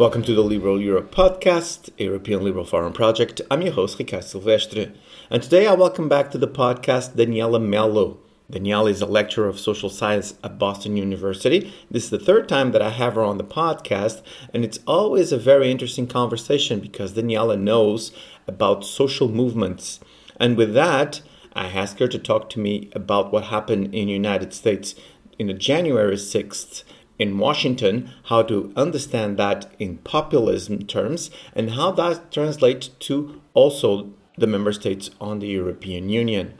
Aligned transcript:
Welcome 0.00 0.22
to 0.22 0.34
the 0.34 0.40
Liberal 0.40 0.80
Europe 0.80 1.14
podcast, 1.14 1.90
a 1.98 2.04
European 2.04 2.42
Liberal 2.42 2.64
Forum 2.64 2.94
project. 2.94 3.42
I'm 3.50 3.60
your 3.60 3.74
host, 3.74 3.98
Ricardo 3.98 4.24
Silvestre, 4.24 4.94
and 5.28 5.42
today 5.42 5.66
I 5.66 5.74
welcome 5.74 6.08
back 6.08 6.30
to 6.30 6.38
the 6.38 6.48
podcast 6.48 7.16
Daniela 7.16 7.62
Melo. 7.62 8.16
Daniela 8.50 8.88
is 8.88 9.02
a 9.02 9.06
lecturer 9.06 9.46
of 9.46 9.60
social 9.60 9.90
science 9.90 10.36
at 10.42 10.58
Boston 10.58 10.96
University. 10.96 11.70
This 11.90 12.04
is 12.04 12.10
the 12.10 12.18
third 12.18 12.48
time 12.48 12.72
that 12.72 12.80
I 12.80 12.88
have 12.88 13.16
her 13.16 13.22
on 13.22 13.36
the 13.36 13.44
podcast, 13.44 14.22
and 14.54 14.64
it's 14.64 14.78
always 14.86 15.32
a 15.32 15.36
very 15.36 15.70
interesting 15.70 16.06
conversation 16.06 16.80
because 16.80 17.12
Daniela 17.12 17.60
knows 17.60 18.10
about 18.46 18.86
social 18.86 19.28
movements. 19.28 20.00
And 20.38 20.56
with 20.56 20.72
that, 20.72 21.20
I 21.52 21.66
asked 21.66 21.98
her 21.98 22.08
to 22.08 22.18
talk 22.18 22.48
to 22.50 22.58
me 22.58 22.88
about 22.94 23.34
what 23.34 23.44
happened 23.44 23.94
in 23.94 24.06
the 24.06 24.14
United 24.14 24.54
States 24.54 24.94
in 25.38 25.48
the 25.48 25.52
January 25.52 26.16
6th 26.16 26.84
in 27.20 27.38
Washington, 27.38 28.10
how 28.24 28.42
to 28.42 28.72
understand 28.74 29.36
that 29.36 29.70
in 29.78 29.98
populism 29.98 30.86
terms, 30.86 31.30
and 31.54 31.72
how 31.72 31.92
that 31.92 32.32
translates 32.32 32.88
to 32.88 33.40
also 33.52 34.10
the 34.38 34.46
member 34.46 34.72
states 34.72 35.10
on 35.20 35.38
the 35.38 35.46
European 35.46 36.08
Union. 36.08 36.54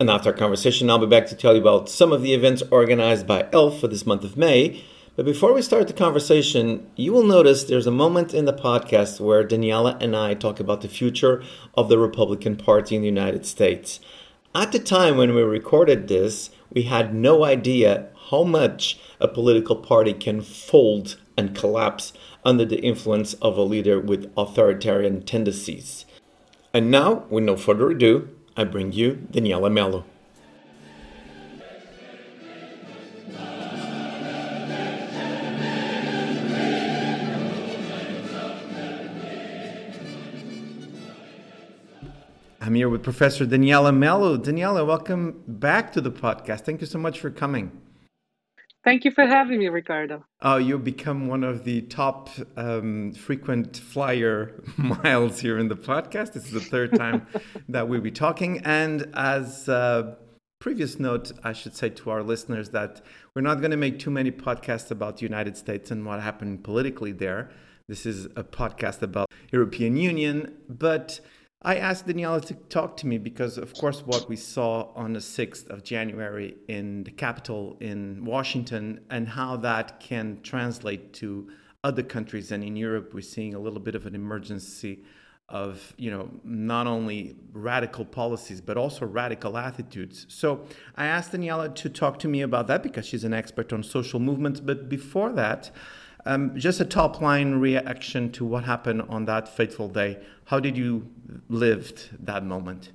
And 0.00 0.08
after 0.08 0.30
our 0.30 0.36
conversation, 0.36 0.88
I'll 0.88 0.98
be 0.98 1.06
back 1.06 1.26
to 1.26 1.36
tell 1.36 1.54
you 1.54 1.60
about 1.60 1.90
some 1.90 2.12
of 2.12 2.22
the 2.22 2.32
events 2.32 2.62
organized 2.70 3.26
by 3.26 3.46
ELF 3.52 3.78
for 3.78 3.86
this 3.86 4.06
month 4.06 4.24
of 4.24 4.38
May. 4.38 4.82
But 5.16 5.26
before 5.26 5.52
we 5.52 5.62
start 5.62 5.86
the 5.86 5.92
conversation, 5.92 6.90
you 6.96 7.12
will 7.12 7.22
notice 7.22 7.62
there's 7.62 7.86
a 7.86 7.92
moment 7.92 8.34
in 8.34 8.46
the 8.46 8.52
podcast 8.54 9.20
where 9.20 9.46
Daniela 9.46 10.02
and 10.02 10.16
I 10.16 10.32
talk 10.34 10.58
about 10.58 10.80
the 10.80 10.88
future 10.88 11.44
of 11.74 11.88
the 11.88 11.98
Republican 11.98 12.56
Party 12.56 12.96
in 12.96 13.02
the 13.02 13.08
United 13.08 13.44
States. 13.44 14.00
At 14.54 14.72
the 14.72 14.78
time 14.78 15.16
when 15.16 15.34
we 15.34 15.42
recorded 15.42 16.08
this, 16.08 16.50
we 16.72 16.82
had 16.82 17.14
no 17.14 17.44
idea 17.44 18.08
how 18.30 18.42
much 18.42 18.98
a 19.20 19.28
political 19.28 19.76
party 19.76 20.14
can 20.14 20.40
fold 20.40 21.18
and 21.36 21.54
collapse 21.54 22.12
under 22.44 22.64
the 22.64 22.80
influence 22.80 23.34
of 23.34 23.58
a 23.58 23.62
leader 23.62 24.00
with 24.00 24.32
authoritarian 24.36 25.22
tendencies. 25.22 26.06
And 26.72 26.90
now, 26.90 27.24
with 27.28 27.44
no 27.44 27.56
further 27.56 27.90
ado, 27.90 28.30
I 28.56 28.64
bring 28.64 28.92
you 28.92 29.26
Daniela 29.30 29.70
Melo. 29.70 30.04
I'm 42.60 42.74
here 42.74 42.88
with 42.88 43.02
Professor 43.02 43.44
Daniela 43.44 43.94
Melo. 43.94 44.38
Daniela, 44.38 44.86
welcome 44.86 45.42
back 45.46 45.92
to 45.92 46.00
the 46.00 46.10
podcast. 46.10 46.62
Thank 46.62 46.80
you 46.80 46.86
so 46.86 46.98
much 46.98 47.20
for 47.20 47.30
coming. 47.30 47.83
Thank 48.84 49.06
you 49.06 49.10
for 49.10 49.24
having 49.24 49.60
me, 49.60 49.68
Ricardo. 49.68 50.26
Oh, 50.42 50.58
you 50.58 50.78
become 50.78 51.26
one 51.26 51.42
of 51.42 51.64
the 51.64 51.80
top 51.80 52.28
um, 52.58 53.12
frequent 53.14 53.78
flyer 53.78 54.62
miles 54.76 55.40
here 55.40 55.58
in 55.58 55.68
the 55.68 55.76
podcast. 55.76 56.34
This 56.34 56.44
is 56.44 56.50
the 56.50 56.60
third 56.60 56.94
time 56.94 57.26
that 57.70 57.88
we'll 57.88 58.02
be 58.02 58.10
talking. 58.10 58.60
And 58.62 59.10
as 59.14 59.68
a 59.68 60.18
previous 60.60 60.98
note, 60.98 61.32
I 61.42 61.54
should 61.54 61.74
say 61.74 61.88
to 61.88 62.10
our 62.10 62.22
listeners 62.22 62.68
that 62.70 63.00
we're 63.34 63.40
not 63.40 63.60
going 63.60 63.70
to 63.70 63.78
make 63.78 63.98
too 63.98 64.10
many 64.10 64.30
podcasts 64.30 64.90
about 64.90 65.16
the 65.16 65.22
United 65.22 65.56
States 65.56 65.90
and 65.90 66.04
what 66.04 66.20
happened 66.20 66.62
politically 66.62 67.12
there. 67.12 67.50
This 67.88 68.04
is 68.04 68.26
a 68.36 68.44
podcast 68.44 69.00
about 69.00 69.30
European 69.50 69.96
Union, 69.96 70.54
but 70.68 71.20
I 71.66 71.76
asked 71.76 72.06
Daniela 72.06 72.44
to 72.44 72.54
talk 72.54 72.94
to 72.98 73.06
me 73.06 73.16
because, 73.16 73.56
of 73.56 73.72
course, 73.72 74.00
what 74.00 74.28
we 74.28 74.36
saw 74.36 74.92
on 74.94 75.14
the 75.14 75.18
6th 75.18 75.70
of 75.70 75.82
January 75.82 76.56
in 76.68 77.04
the 77.04 77.10
Capitol 77.10 77.78
in 77.80 78.22
Washington 78.26 79.00
and 79.08 79.26
how 79.26 79.56
that 79.56 79.98
can 79.98 80.40
translate 80.42 81.14
to 81.14 81.48
other 81.82 82.02
countries. 82.02 82.52
And 82.52 82.62
in 82.62 82.76
Europe, 82.76 83.14
we're 83.14 83.22
seeing 83.22 83.54
a 83.54 83.58
little 83.58 83.80
bit 83.80 83.94
of 83.94 84.04
an 84.04 84.14
emergency 84.14 85.04
of, 85.48 85.94
you 85.96 86.10
know, 86.10 86.28
not 86.44 86.86
only 86.86 87.36
radical 87.52 88.04
policies, 88.04 88.60
but 88.60 88.76
also 88.76 89.06
radical 89.06 89.56
attitudes. 89.56 90.26
So 90.28 90.66
I 90.96 91.06
asked 91.06 91.32
Daniela 91.32 91.74
to 91.76 91.88
talk 91.88 92.18
to 92.20 92.28
me 92.28 92.42
about 92.42 92.66
that 92.66 92.82
because 92.82 93.06
she's 93.06 93.24
an 93.24 93.32
expert 93.32 93.72
on 93.72 93.82
social 93.82 94.20
movements. 94.20 94.60
But 94.60 94.90
before 94.90 95.32
that, 95.32 95.70
um, 96.26 96.58
just 96.58 96.80
a 96.80 96.84
top 96.84 97.20
line 97.20 97.54
reaction 97.54 98.32
to 98.32 98.44
what 98.44 98.64
happened 98.64 99.02
on 99.08 99.26
that 99.26 99.48
fateful 99.48 99.88
day. 99.88 100.18
How 100.46 100.60
did 100.60 100.76
you 100.76 101.10
live 101.48 102.10
that 102.20 102.44
moment? 102.44 102.92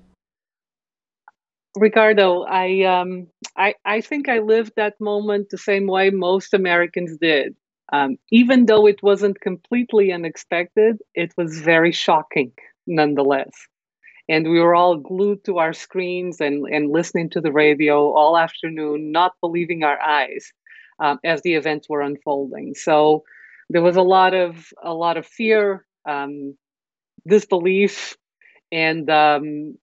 Ricardo, 1.77 2.43
I 2.43 2.83
um, 2.83 3.27
I 3.55 3.75
I 3.85 4.01
think 4.01 4.27
I 4.27 4.39
lived 4.39 4.73
that 4.75 4.99
moment 4.99 5.49
the 5.49 5.57
same 5.57 5.87
way 5.87 6.09
most 6.09 6.53
Americans 6.53 7.17
did. 7.17 7.55
Um, 7.91 8.17
even 8.31 8.65
though 8.65 8.85
it 8.87 9.01
wasn't 9.01 9.41
completely 9.41 10.11
unexpected, 10.11 10.97
it 11.15 11.33
was 11.37 11.59
very 11.59 11.91
shocking 11.91 12.51
nonetheless. 12.85 13.51
And 14.27 14.47
we 14.47 14.59
were 14.59 14.75
all 14.75 14.97
glued 14.97 15.43
to 15.45 15.57
our 15.57 15.73
screens 15.73 16.39
and, 16.39 16.67
and 16.67 16.91
listening 16.91 17.31
to 17.31 17.41
the 17.41 17.51
radio 17.51 18.11
all 18.13 18.37
afternoon, 18.37 19.11
not 19.11 19.33
believing 19.41 19.83
our 19.83 19.99
eyes 19.99 20.53
um, 20.99 21.19
as 21.23 21.41
the 21.41 21.55
events 21.55 21.87
were 21.89 22.01
unfolding. 22.01 22.75
So 22.75 23.23
there 23.69 23.81
was 23.81 23.95
a 23.95 24.01
lot 24.01 24.33
of 24.33 24.67
a 24.83 24.93
lot 24.93 25.17
of 25.17 25.25
fear, 25.25 25.85
um, 26.07 26.55
disbelief, 27.27 28.17
and 28.71 29.09
um, 29.09 29.77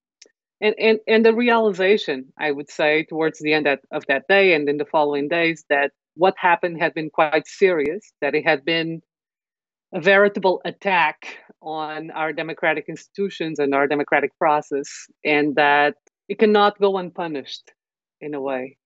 and 0.61 0.75
and 0.79 0.99
and 1.07 1.25
the 1.25 1.35
realization, 1.35 2.33
I 2.39 2.51
would 2.51 2.71
say, 2.71 3.05
towards 3.05 3.39
the 3.39 3.53
end 3.53 3.67
of 3.67 4.05
that 4.09 4.25
day 4.29 4.55
and 4.55 4.69
in 4.69 4.77
the 4.77 4.85
following 4.85 5.29
days, 5.29 5.65
that 5.71 5.93
what 6.15 6.35
happened 6.37 6.81
had 6.81 6.95
been 6.95 7.11
quite 7.11 7.47
serious. 7.47 8.13
That 8.21 8.35
it 8.35 8.47
had 8.47 8.65
been 8.65 9.03
a 9.95 10.01
veritable 10.01 10.61
attack 10.65 11.39
on 11.63 12.11
our 12.11 12.33
democratic 12.33 12.87
institutions 12.89 13.59
and 13.59 13.75
our 13.75 13.87
democratic 13.87 14.37
process, 14.39 15.07
and 15.25 15.55
that 15.57 15.95
it 16.29 16.39
cannot 16.39 16.81
go 16.81 16.99
unpunished 16.99 17.73
in 18.21 18.35
a 18.35 18.41
way 18.41 18.77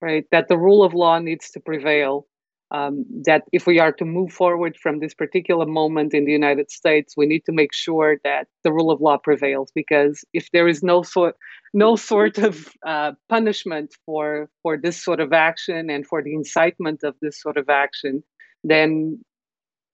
right? 0.00 0.24
That 0.30 0.48
the 0.48 0.58
rule 0.58 0.82
of 0.82 0.94
law 0.94 1.18
needs 1.18 1.50
to 1.52 1.60
prevail. 1.60 2.26
Um, 2.70 3.04
that 3.26 3.42
if 3.52 3.66
we 3.66 3.78
are 3.78 3.92
to 3.92 4.04
move 4.06 4.32
forward 4.32 4.78
from 4.78 4.98
this 4.98 5.12
particular 5.12 5.66
moment 5.66 6.14
in 6.14 6.24
the 6.24 6.32
United 6.32 6.70
States, 6.70 7.12
we 7.14 7.26
need 7.26 7.44
to 7.44 7.52
make 7.52 7.74
sure 7.74 8.16
that 8.24 8.46
the 8.64 8.72
rule 8.72 8.90
of 8.90 8.98
law 8.98 9.18
prevails. 9.18 9.70
Because 9.74 10.24
if 10.32 10.48
there 10.54 10.66
is 10.66 10.82
no 10.82 11.02
sort 11.02 11.36
no 11.74 11.96
sort 11.96 12.38
of 12.38 12.70
uh, 12.86 13.12
punishment 13.28 13.94
for 14.06 14.48
for 14.62 14.78
this 14.78 15.02
sort 15.04 15.20
of 15.20 15.34
action 15.34 15.90
and 15.90 16.06
for 16.06 16.22
the 16.22 16.32
incitement 16.32 17.02
of 17.04 17.14
this 17.20 17.38
sort 17.38 17.58
of 17.58 17.68
action, 17.68 18.22
then 18.64 19.20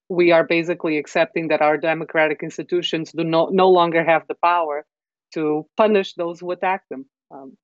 we 0.09 0.33
are 0.33 0.45
basically 0.45 0.99
accepting 0.99 1.49
that 1.49 1.61
our 1.61 1.77
democratic 1.77 2.43
institutions 2.43 3.13
do 3.13 3.25
no, 3.25 3.49
no 3.53 3.69
longer 3.69 4.05
have 4.05 4.23
the 4.29 4.37
power 4.43 4.87
to 5.35 5.67
punish 5.77 6.15
those 6.15 6.41
who 6.41 6.51
attack 6.51 6.83
them. 6.91 7.05
Um, 7.31 7.57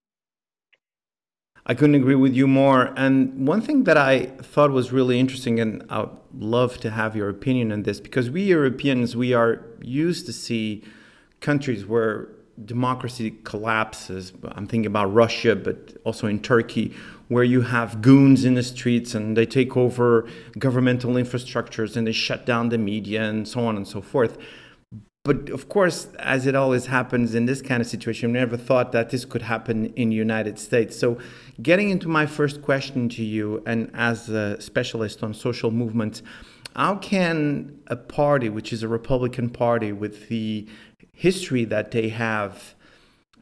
I 1.67 1.75
couldn't 1.75 1.95
agree 1.95 2.15
with 2.15 2.35
you 2.35 2.47
more. 2.47 2.93
And 2.97 3.47
one 3.47 3.63
thing 3.63 3.85
that 3.85 3.97
I 3.97 4.27
thought 4.27 4.71
was 4.71 4.93
really 4.93 5.19
interesting, 5.19 5.61
and 5.61 5.83
I'd 5.89 6.11
love 6.37 6.79
to 6.81 6.91
have 6.91 7.17
your 7.17 7.31
opinion 7.31 7.73
on 7.73 7.85
this, 7.85 8.01
because 8.01 8.29
we 8.29 8.43
Europeans, 8.43 9.17
we 9.17 9.33
are 9.33 9.65
used 9.81 10.27
to 10.27 10.33
see 10.33 10.85
countries 11.41 11.87
where 11.87 12.29
democracy 12.67 13.31
collapses. 13.45 14.33
I'm 14.53 14.67
thinking 14.67 14.87
about 14.87 15.07
Russia, 15.07 15.57
but 15.57 15.97
also 16.05 16.27
in 16.27 16.41
Turkey, 16.41 16.95
where 17.29 17.45
you 17.45 17.63
have 17.63 18.03
goons 18.03 18.45
in 18.45 18.55
the 18.55 18.63
streets 18.63 19.15
and 19.15 19.35
they 19.35 19.47
take 19.47 19.77
over 19.77 20.29
governmental 20.59 21.15
infrastructures 21.15 21.97
and 21.97 22.07
they 22.07 22.13
shut 22.13 22.45
down 22.45 22.69
the 22.69 22.79
media 22.79 23.23
and 23.23 23.49
so 23.49 23.67
on 23.67 23.77
and 23.77 23.89
so 23.89 24.03
forth. 24.03 24.37
But 25.25 25.49
of 25.49 25.71
course, 25.71 26.09
as 26.19 26.47
it 26.47 26.55
always 26.55 26.85
happens 26.85 27.35
in 27.35 27.47
this 27.47 27.63
kind 27.63 27.81
of 27.81 27.87
situation, 27.87 28.31
we 28.31 28.39
never 28.39 28.59
thought 28.59 28.93
that 28.93 29.09
this 29.09 29.25
could 29.25 29.41
happen 29.41 29.87
in 29.95 30.11
the 30.11 30.15
United 30.15 30.59
States. 30.59 30.99
So, 30.99 31.17
getting 31.63 31.89
into 31.89 32.09
my 32.09 32.27
first 32.27 32.61
question 32.61 33.09
to 33.09 33.25
you, 33.25 33.63
and 33.65 33.91
as 33.95 34.29
a 34.29 34.61
specialist 34.61 35.23
on 35.23 35.33
social 35.33 35.71
movements, 35.71 36.21
how 36.77 36.97
can 36.97 37.79
a 37.87 37.97
party, 37.97 38.51
which 38.51 38.71
is 38.71 38.83
a 38.83 38.89
Republican 38.89 39.49
Party 39.49 39.93
with 39.93 40.29
the 40.29 40.69
history 41.15 41.65
that 41.65 41.91
they 41.91 42.11
have, 42.11 42.75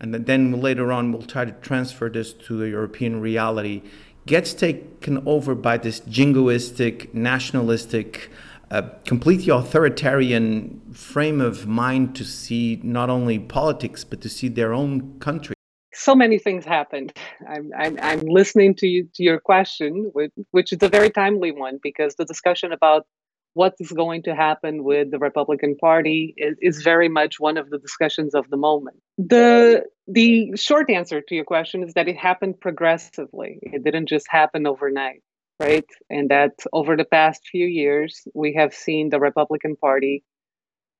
and 0.00 0.14
then 0.14 0.60
later 0.60 0.92
on 0.92 1.10
we'll 1.10 1.22
try 1.22 1.44
to 1.44 1.50
transfer 1.50 2.08
this 2.08 2.32
to 2.32 2.56
the 2.58 2.68
European 2.68 3.20
reality, 3.20 3.82
gets 4.26 4.54
taken 4.54 5.20
over 5.26 5.56
by 5.56 5.78
this 5.78 5.98
jingoistic, 6.02 7.12
nationalistic, 7.12 8.30
a 8.72 8.82
completely 9.04 9.50
authoritarian 9.52 10.80
frame 10.94 11.42
of 11.42 11.68
mind 11.68 12.16
to 12.16 12.24
see 12.24 12.80
not 12.82 13.10
only 13.10 13.38
politics 13.38 14.02
but 14.02 14.22
to 14.22 14.30
see 14.30 14.48
their 14.48 14.72
own 14.72 15.18
country. 15.20 15.54
So 15.94 16.14
many 16.14 16.38
things 16.38 16.64
happened. 16.64 17.12
I'm, 17.46 17.70
I'm, 17.78 17.98
I'm 18.00 18.20
listening 18.20 18.74
to 18.76 18.86
you 18.86 19.08
to 19.14 19.22
your 19.22 19.38
question 19.38 20.10
which, 20.14 20.32
which 20.52 20.72
is 20.72 20.78
a 20.80 20.88
very 20.88 21.10
timely 21.10 21.52
one 21.52 21.80
because 21.82 22.14
the 22.14 22.24
discussion 22.24 22.72
about 22.72 23.06
what 23.52 23.74
is 23.78 23.92
going 23.92 24.22
to 24.22 24.34
happen 24.34 24.82
with 24.82 25.10
the 25.10 25.18
republican 25.18 25.76
party 25.76 26.32
is, 26.38 26.56
is 26.62 26.82
very 26.82 27.10
much 27.10 27.38
one 27.38 27.58
of 27.58 27.68
the 27.68 27.76
discussions 27.76 28.34
of 28.34 28.48
the 28.48 28.56
moment. 28.56 28.96
The 29.18 29.84
the 30.08 30.56
short 30.56 30.88
answer 30.88 31.20
to 31.20 31.34
your 31.34 31.44
question 31.44 31.82
is 31.82 31.92
that 31.92 32.08
it 32.08 32.16
happened 32.16 32.58
progressively. 32.58 33.58
It 33.60 33.84
didn't 33.84 34.08
just 34.08 34.26
happen 34.30 34.66
overnight 34.66 35.22
right? 35.62 35.90
And 36.10 36.30
that 36.30 36.54
over 36.72 36.96
the 36.96 37.04
past 37.04 37.42
few 37.50 37.66
years, 37.66 38.26
we 38.34 38.54
have 38.54 38.74
seen 38.74 39.10
the 39.10 39.20
Republican 39.20 39.76
Party 39.76 40.24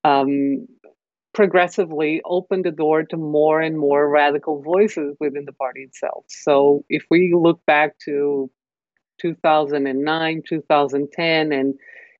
um, 0.05 0.67
progressively 1.35 2.21
open 2.25 2.63
the 2.63 2.71
door 2.71 3.03
to 3.05 3.17
more 3.17 3.61
and 3.61 3.77
more 3.79 4.09
radical 4.09 4.63
voices 4.63 5.17
within 5.19 5.45
the 5.47 5.53
party 5.53 5.83
itself. 5.83 6.25
So 6.29 6.85
if 6.89 7.05
we 7.11 7.35
look 7.35 7.61
back 7.67 7.99
to 8.05 8.51
2009, 9.21 10.43
2010, 10.49 11.53
and 11.53 11.75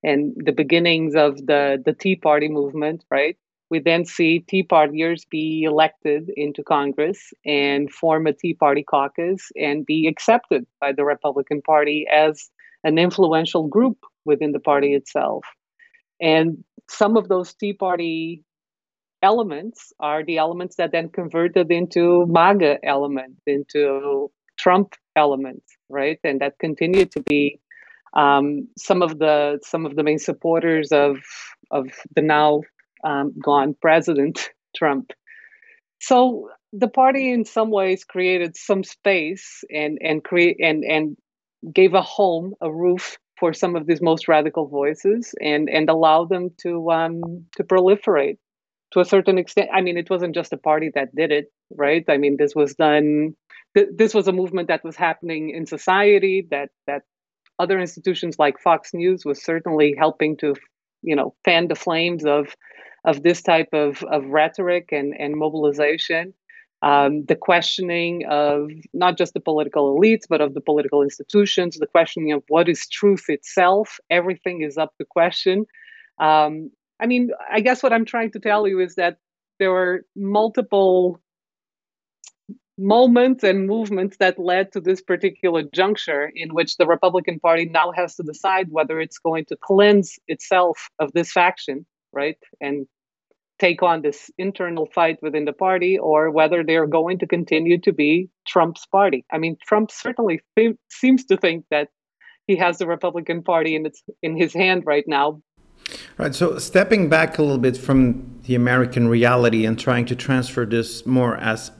and 0.05 0.33
the 0.35 0.51
beginnings 0.51 1.15
of 1.15 1.37
the, 1.37 1.81
the 1.85 1.93
Tea 1.93 2.17
Party 2.17 2.49
movement, 2.49 3.05
right? 3.09 3.37
We 3.69 3.79
then 3.79 4.05
see 4.05 4.39
Tea 4.47 4.63
Partiers 4.63 5.21
be 5.29 5.63
elected 5.63 6.29
into 6.35 6.63
Congress 6.63 7.33
and 7.45 7.91
form 7.91 8.27
a 8.27 8.33
Tea 8.33 8.53
Party 8.53 8.83
caucus 8.83 9.51
and 9.55 9.85
be 9.85 10.07
accepted 10.07 10.65
by 10.79 10.91
the 10.91 11.05
Republican 11.05 11.61
Party 11.61 12.05
as 12.11 12.49
an 12.83 12.97
influential 12.97 13.67
group 13.67 13.97
within 14.25 14.51
the 14.51 14.59
party 14.59 14.93
itself. 14.93 15.45
And 16.21 16.63
some 16.89 17.17
of 17.17 17.29
those 17.29 17.53
Tea 17.53 17.73
Party 17.73 18.43
elements 19.21 19.93
are 19.99 20.23
the 20.23 20.37
elements 20.37 20.75
that 20.75 20.91
then 20.91 21.09
converted 21.09 21.71
into 21.71 22.25
MAGA 22.27 22.79
elements, 22.83 23.41
into 23.47 24.29
Trump 24.57 24.93
elements, 25.15 25.65
right? 25.89 26.19
And 26.23 26.41
that 26.41 26.59
continue 26.59 27.05
to 27.05 27.21
be 27.21 27.59
um, 28.15 28.67
some 28.77 29.01
of 29.01 29.17
the 29.19 29.59
some 29.63 29.85
of 29.85 29.95
the 29.95 30.03
main 30.03 30.19
supporters 30.19 30.91
of 30.91 31.17
of 31.71 31.87
the 32.15 32.21
now 32.21 32.61
um, 33.03 33.33
gone 33.43 33.75
president 33.81 34.49
Trump. 34.75 35.11
So 35.99 36.49
the 36.73 36.87
party, 36.87 37.31
in 37.31 37.45
some 37.45 37.71
ways, 37.71 38.03
created 38.03 38.57
some 38.57 38.83
space 38.83 39.63
and 39.69 39.97
and 40.01 40.23
create 40.23 40.57
and 40.59 40.83
and 40.83 41.17
gave 41.73 41.93
a 41.93 42.01
home, 42.01 42.55
a 42.61 42.71
roof 42.71 43.17
for 43.39 43.53
some 43.53 43.75
of 43.75 43.87
these 43.87 44.01
most 44.01 44.27
radical 44.27 44.67
voices, 44.67 45.33
and 45.41 45.69
and 45.69 45.89
allowed 45.89 46.29
them 46.29 46.49
to 46.61 46.91
um, 46.91 47.45
to 47.55 47.63
proliferate 47.63 48.37
to 48.93 48.99
a 48.99 49.05
certain 49.05 49.37
extent. 49.37 49.69
I 49.73 49.81
mean, 49.81 49.97
it 49.97 50.09
wasn't 50.09 50.35
just 50.35 50.53
a 50.53 50.57
party 50.57 50.91
that 50.95 51.15
did 51.15 51.31
it, 51.31 51.51
right? 51.75 52.03
I 52.07 52.17
mean, 52.17 52.37
this 52.37 52.53
was 52.55 52.75
done. 52.75 53.35
Th- 53.75 53.89
this 53.95 54.13
was 54.13 54.27
a 54.27 54.31
movement 54.33 54.67
that 54.67 54.83
was 54.83 54.95
happening 54.95 55.49
in 55.49 55.65
society. 55.65 56.47
That 56.49 56.69
that 56.87 57.03
other 57.59 57.79
institutions 57.79 58.37
like 58.39 58.59
Fox 58.59 58.93
News 58.93 59.25
was 59.25 59.43
certainly 59.43 59.95
helping 59.97 60.37
to, 60.37 60.55
you 61.01 61.15
know, 61.15 61.35
fan 61.45 61.67
the 61.67 61.75
flames 61.75 62.25
of 62.25 62.55
of 63.05 63.23
this 63.23 63.41
type 63.41 63.69
of 63.73 64.03
of 64.03 64.25
rhetoric 64.25 64.89
and 64.91 65.13
and 65.19 65.35
mobilization. 65.35 66.33
Um, 66.81 67.23
the 67.25 67.37
questioning 67.37 68.25
of 68.29 68.69
not 68.93 69.17
just 69.17 69.33
the 69.33 69.39
political 69.39 69.97
elites, 69.97 70.25
but 70.27 70.41
of 70.41 70.53
the 70.53 70.59
political 70.59 71.01
institutions, 71.01 71.77
the 71.77 71.87
questioning 71.87 72.33
of 72.33 72.43
what 72.49 72.67
is 72.67 72.89
truth 72.89 73.29
itself. 73.29 73.99
Everything 74.09 74.63
is 74.63 74.77
up 74.77 74.91
to 74.97 75.05
question. 75.05 75.65
Um, 76.19 76.71
I 76.99 77.05
mean, 77.05 77.31
I 77.49 77.61
guess 77.61 77.83
what 77.83 77.93
I'm 77.93 78.03
trying 78.03 78.31
to 78.31 78.39
tell 78.39 78.67
you 78.67 78.81
is 78.81 78.95
that 78.95 79.17
there 79.59 79.71
were 79.71 80.05
multiple 80.15 81.21
moments 82.77 83.43
and 83.43 83.67
movements 83.67 84.17
that 84.17 84.39
led 84.39 84.71
to 84.71 84.81
this 84.81 85.01
particular 85.01 85.63
juncture 85.73 86.31
in 86.35 86.53
which 86.53 86.77
the 86.77 86.87
Republican 86.87 87.39
Party 87.39 87.65
now 87.65 87.91
has 87.91 88.15
to 88.15 88.23
decide 88.23 88.67
whether 88.71 88.99
it's 88.99 89.19
going 89.19 89.45
to 89.45 89.57
cleanse 89.61 90.17
itself 90.27 90.89
of 90.99 91.11
this 91.13 91.31
faction, 91.31 91.85
right? 92.13 92.37
And 92.61 92.87
take 93.59 93.83
on 93.83 94.01
this 94.01 94.29
internal 94.37 94.87
fight 94.93 95.17
within 95.21 95.45
the 95.45 95.53
party 95.53 95.97
or 95.97 96.31
whether 96.31 96.63
they're 96.63 96.87
going 96.87 97.19
to 97.19 97.27
continue 97.27 97.79
to 97.79 97.93
be 97.93 98.29
Trump's 98.47 98.85
party. 98.85 99.25
I 99.31 99.37
mean, 99.37 99.57
Trump 99.65 99.91
certainly 99.91 100.41
seems 100.89 101.25
to 101.25 101.37
think 101.37 101.65
that 101.69 101.89
he 102.47 102.57
has 102.57 102.77
the 102.77 102.87
Republican 102.87 103.43
Party 103.43 103.75
in 103.75 103.85
its 103.85 104.03
in 104.21 104.35
his 104.35 104.53
hand 104.53 104.83
right 104.85 105.05
now, 105.07 105.41
Right. 106.17 106.33
So 106.33 106.57
stepping 106.59 107.09
back 107.09 107.37
a 107.37 107.41
little 107.41 107.57
bit 107.57 107.77
from 107.77 108.39
the 108.43 108.55
American 108.55 109.07
reality 109.07 109.65
and 109.65 109.79
trying 109.79 110.05
to 110.05 110.15
transfer 110.15 110.65
this 110.65 111.05
more 111.05 111.37
as 111.37 111.71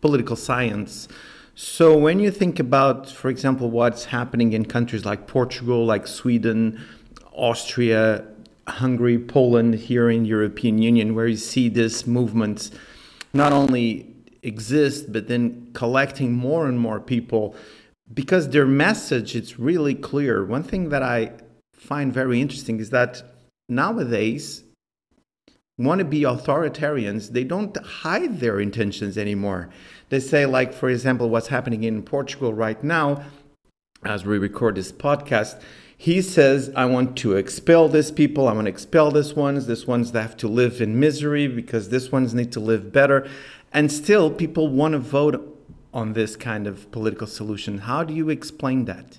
political 0.00 0.36
science. 0.36 1.08
So 1.54 1.96
when 1.96 2.18
you 2.18 2.30
think 2.30 2.58
about, 2.58 3.08
for 3.08 3.28
example, 3.28 3.70
what's 3.70 4.06
happening 4.06 4.52
in 4.52 4.64
countries 4.64 5.04
like 5.04 5.26
Portugal, 5.26 5.84
like 5.84 6.06
Sweden, 6.06 6.82
Austria, 7.32 8.26
Hungary, 8.66 9.18
Poland, 9.18 9.74
here 9.74 10.10
in 10.10 10.24
European 10.24 10.78
Union, 10.78 11.14
where 11.14 11.26
you 11.26 11.36
see 11.36 11.68
this 11.68 12.06
movement 12.06 12.70
not 13.32 13.52
only 13.52 14.06
exist, 14.42 15.12
but 15.12 15.28
then 15.28 15.70
collecting 15.72 16.32
more 16.32 16.66
and 16.66 16.78
more 16.78 17.00
people 17.00 17.54
because 18.12 18.50
their 18.50 18.66
message 18.66 19.34
is 19.34 19.58
really 19.58 19.94
clear. 19.94 20.44
One 20.44 20.62
thing 20.62 20.90
that 20.90 21.02
I 21.02 21.32
find 21.72 22.12
very 22.12 22.40
interesting 22.40 22.78
is 22.78 22.90
that 22.90 23.22
nowadays 23.68 24.64
want 25.78 25.98
to 25.98 26.04
be 26.04 26.20
authoritarians 26.20 27.30
they 27.30 27.44
don't 27.44 27.76
hide 27.84 28.38
their 28.40 28.60
intentions 28.60 29.16
anymore 29.16 29.68
they 30.10 30.20
say 30.20 30.44
like 30.44 30.72
for 30.72 30.90
example 30.90 31.30
what's 31.30 31.48
happening 31.48 31.82
in 31.82 32.02
portugal 32.02 32.52
right 32.52 32.84
now 32.84 33.24
as 34.04 34.24
we 34.24 34.36
record 34.38 34.74
this 34.74 34.92
podcast 34.92 35.60
he 36.02 36.20
says 36.20 36.68
i 36.74 36.84
want 36.84 37.16
to 37.16 37.36
expel 37.36 37.88
these 37.88 38.10
people. 38.10 38.48
I 38.48 38.52
want 38.54 38.64
to 38.64 38.70
expel 38.70 39.12
this 39.12 39.36
ones. 39.36 39.68
This 39.68 39.86
ones 39.86 40.10
that 40.10 40.22
have 40.22 40.36
to 40.38 40.48
live 40.48 40.80
in 40.80 40.98
misery 40.98 41.46
because 41.46 41.90
this 41.90 42.10
ones 42.10 42.34
need 42.34 42.50
to 42.52 42.58
live 42.58 42.92
better. 42.92 43.28
And 43.72 43.92
still 43.92 44.28
people 44.28 44.66
want 44.66 44.94
to 44.94 44.98
vote 44.98 45.36
on 45.94 46.14
this 46.14 46.34
kind 46.34 46.66
of 46.66 46.90
political 46.90 47.28
solution. 47.28 47.78
How 47.78 48.02
do 48.02 48.14
you 48.14 48.30
explain 48.30 48.86
that? 48.86 49.18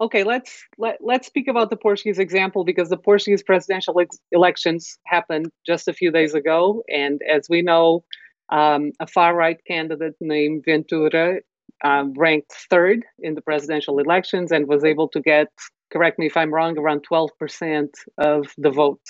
Okay, 0.00 0.24
let's 0.24 0.64
let, 0.76 0.96
let's 1.00 1.28
speak 1.28 1.46
about 1.46 1.70
the 1.70 1.76
Portuguese 1.76 2.18
example 2.18 2.64
because 2.64 2.88
the 2.88 2.96
Portuguese 2.96 3.44
presidential 3.44 4.00
ex- 4.00 4.18
elections 4.32 4.98
happened 5.06 5.52
just 5.64 5.86
a 5.86 5.92
few 5.92 6.10
days 6.10 6.34
ago, 6.34 6.82
and 6.88 7.20
as 7.30 7.46
we 7.48 7.62
know, 7.62 8.02
um, 8.50 8.90
a 8.98 9.06
far 9.06 9.36
right 9.36 9.60
candidate 9.68 10.16
named 10.20 10.64
Ventura 10.64 11.38
um, 11.84 12.14
ranked 12.14 12.52
third 12.70 13.04
in 13.18 13.34
the 13.34 13.42
presidential 13.42 13.98
elections 13.98 14.52
and 14.52 14.66
was 14.66 14.84
able 14.84 15.08
to 15.08 15.20
get, 15.20 15.48
correct 15.92 16.18
me 16.18 16.26
if 16.26 16.36
I'm 16.36 16.52
wrong, 16.52 16.78
around 16.78 17.04
12% 17.10 17.88
of 18.18 18.52
the 18.58 18.70
vote. 18.70 19.02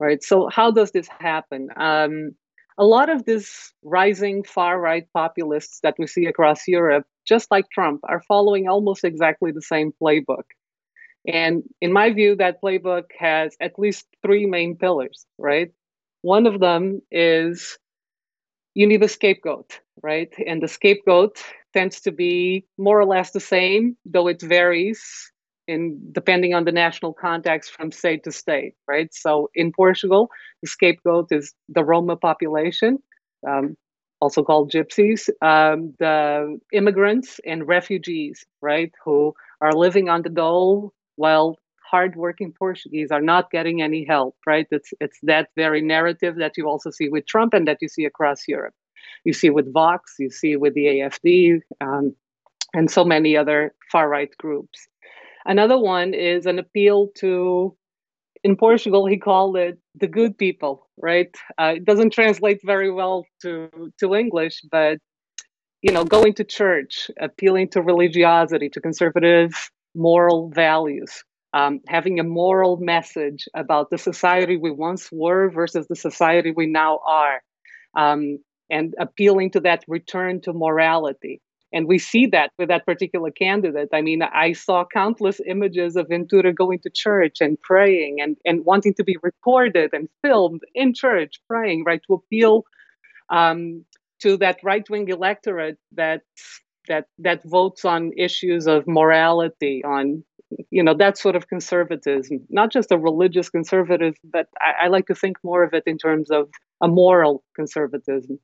Right. 0.00 0.22
So 0.22 0.48
how 0.50 0.72
does 0.72 0.90
this 0.90 1.08
happen? 1.20 1.68
Um, 1.76 2.32
a 2.76 2.84
lot 2.84 3.08
of 3.08 3.24
these 3.24 3.72
rising 3.84 4.42
far 4.42 4.80
right 4.80 5.06
populists 5.14 5.78
that 5.84 5.94
we 5.98 6.08
see 6.08 6.26
across 6.26 6.66
Europe 6.66 7.06
just 7.24 7.50
like 7.50 7.70
Trump, 7.70 8.00
are 8.04 8.22
following 8.22 8.68
almost 8.68 9.04
exactly 9.04 9.50
the 9.52 9.62
same 9.62 9.92
playbook. 10.00 10.44
And 11.26 11.62
in 11.80 11.92
my 11.92 12.12
view, 12.12 12.36
that 12.36 12.60
playbook 12.62 13.04
has 13.18 13.56
at 13.60 13.78
least 13.78 14.06
three 14.22 14.46
main 14.46 14.76
pillars, 14.76 15.26
right? 15.38 15.72
One 16.20 16.46
of 16.46 16.60
them 16.60 17.00
is 17.10 17.78
you 18.74 18.86
need 18.86 19.02
a 19.02 19.08
scapegoat, 19.08 19.80
right? 20.02 20.32
And 20.46 20.62
the 20.62 20.68
scapegoat 20.68 21.42
tends 21.72 22.02
to 22.02 22.12
be 22.12 22.66
more 22.76 23.00
or 23.00 23.06
less 23.06 23.30
the 23.30 23.40
same, 23.40 23.96
though 24.04 24.28
it 24.28 24.42
varies 24.42 25.32
in 25.66 26.00
depending 26.12 26.54
on 26.54 26.64
the 26.64 26.72
national 26.72 27.12
context 27.12 27.70
from 27.70 27.90
state 27.90 28.24
to 28.24 28.32
state, 28.32 28.74
right? 28.86 29.12
So 29.14 29.50
in 29.54 29.72
Portugal, 29.72 30.30
the 30.62 30.68
scapegoat 30.68 31.28
is 31.30 31.54
the 31.68 31.84
Roma 31.84 32.16
population. 32.16 32.98
Um, 33.46 33.76
also 34.20 34.42
called 34.42 34.72
gypsies, 34.72 35.28
um, 35.42 35.94
the 35.98 36.58
immigrants 36.72 37.40
and 37.44 37.68
refugees, 37.68 38.46
right, 38.62 38.92
who 39.04 39.34
are 39.60 39.72
living 39.74 40.08
on 40.08 40.22
the 40.22 40.30
dole 40.30 40.94
while 41.16 41.58
hardworking 41.90 42.52
Portuguese 42.58 43.10
are 43.10 43.20
not 43.20 43.50
getting 43.50 43.82
any 43.82 44.04
help, 44.04 44.34
right? 44.46 44.66
It's 44.70 44.90
it's 45.00 45.18
that 45.24 45.48
very 45.56 45.82
narrative 45.82 46.36
that 46.36 46.56
you 46.56 46.68
also 46.68 46.90
see 46.90 47.08
with 47.08 47.26
Trump 47.26 47.52
and 47.54 47.68
that 47.68 47.78
you 47.82 47.88
see 47.88 48.04
across 48.04 48.48
Europe. 48.48 48.74
You 49.24 49.32
see 49.32 49.50
with 49.50 49.72
Vox, 49.72 50.14
you 50.18 50.30
see 50.30 50.56
with 50.56 50.74
the 50.74 50.86
AFD, 50.86 51.60
um, 51.80 52.14
and 52.72 52.90
so 52.90 53.04
many 53.04 53.36
other 53.36 53.74
far 53.92 54.08
right 54.08 54.34
groups. 54.38 54.88
Another 55.44 55.78
one 55.78 56.14
is 56.14 56.46
an 56.46 56.58
appeal 56.58 57.08
to 57.18 57.76
in 58.44 58.56
Portugal, 58.56 59.06
he 59.06 59.16
called 59.16 59.56
it 59.56 59.78
the 59.94 60.06
good 60.06 60.36
people, 60.36 60.86
right? 60.98 61.34
Uh, 61.58 61.74
it 61.76 61.84
doesn't 61.86 62.12
translate 62.12 62.60
very 62.62 62.92
well 62.92 63.24
to, 63.40 63.70
to 63.98 64.14
English, 64.14 64.60
but 64.70 64.98
you 65.80 65.92
know, 65.92 66.04
going 66.04 66.34
to 66.34 66.44
church, 66.44 67.10
appealing 67.20 67.68
to 67.68 67.82
religiosity, 67.82 68.68
to 68.70 68.80
conservative 68.80 69.52
moral 69.94 70.50
values, 70.50 71.24
um, 71.52 71.80
having 71.88 72.18
a 72.18 72.24
moral 72.24 72.78
message 72.78 73.46
about 73.54 73.90
the 73.90 73.98
society 73.98 74.56
we 74.56 74.70
once 74.70 75.10
were 75.12 75.50
versus 75.50 75.86
the 75.88 75.96
society 75.96 76.52
we 76.54 76.66
now 76.66 77.00
are, 77.06 77.42
um, 77.96 78.38
and 78.70 78.94
appealing 78.98 79.50
to 79.50 79.60
that 79.60 79.84
return 79.86 80.40
to 80.40 80.52
morality. 80.54 81.40
And 81.74 81.88
we 81.88 81.98
see 81.98 82.26
that 82.28 82.52
with 82.56 82.68
that 82.68 82.86
particular 82.86 83.32
candidate. 83.32 83.88
I 83.92 84.00
mean, 84.00 84.22
I 84.22 84.52
saw 84.52 84.84
countless 84.84 85.40
images 85.44 85.96
of 85.96 86.08
Ventura 86.08 86.52
going 86.52 86.78
to 86.84 86.90
church 86.90 87.38
and 87.40 87.60
praying 87.60 88.20
and, 88.20 88.36
and 88.44 88.64
wanting 88.64 88.94
to 88.94 89.04
be 89.04 89.16
recorded 89.22 89.90
and 89.92 90.08
filmed 90.22 90.62
in 90.74 90.94
church, 90.94 91.40
praying, 91.48 91.82
right, 91.84 92.00
to 92.06 92.14
appeal 92.14 92.64
um, 93.28 93.84
to 94.20 94.36
that 94.36 94.58
right 94.62 94.88
wing 94.88 95.08
electorate 95.08 95.78
that 95.92 96.22
that 96.86 97.06
that 97.18 97.40
votes 97.44 97.84
on 97.84 98.12
issues 98.16 98.66
of 98.66 98.86
morality, 98.86 99.82
on 99.84 100.22
you 100.70 100.82
know 100.82 100.94
that 100.94 101.18
sort 101.18 101.34
of 101.34 101.48
conservatism, 101.48 102.40
not 102.50 102.70
just 102.70 102.92
a 102.92 102.98
religious 102.98 103.48
conservatism, 103.50 104.14
but 104.32 104.46
I, 104.60 104.84
I 104.84 104.88
like 104.88 105.06
to 105.06 105.14
think 105.14 105.38
more 105.42 105.64
of 105.64 105.74
it 105.74 105.84
in 105.86 105.98
terms 105.98 106.30
of 106.30 106.50
a 106.80 106.88
moral 106.88 107.42
conservatism. 107.56 108.38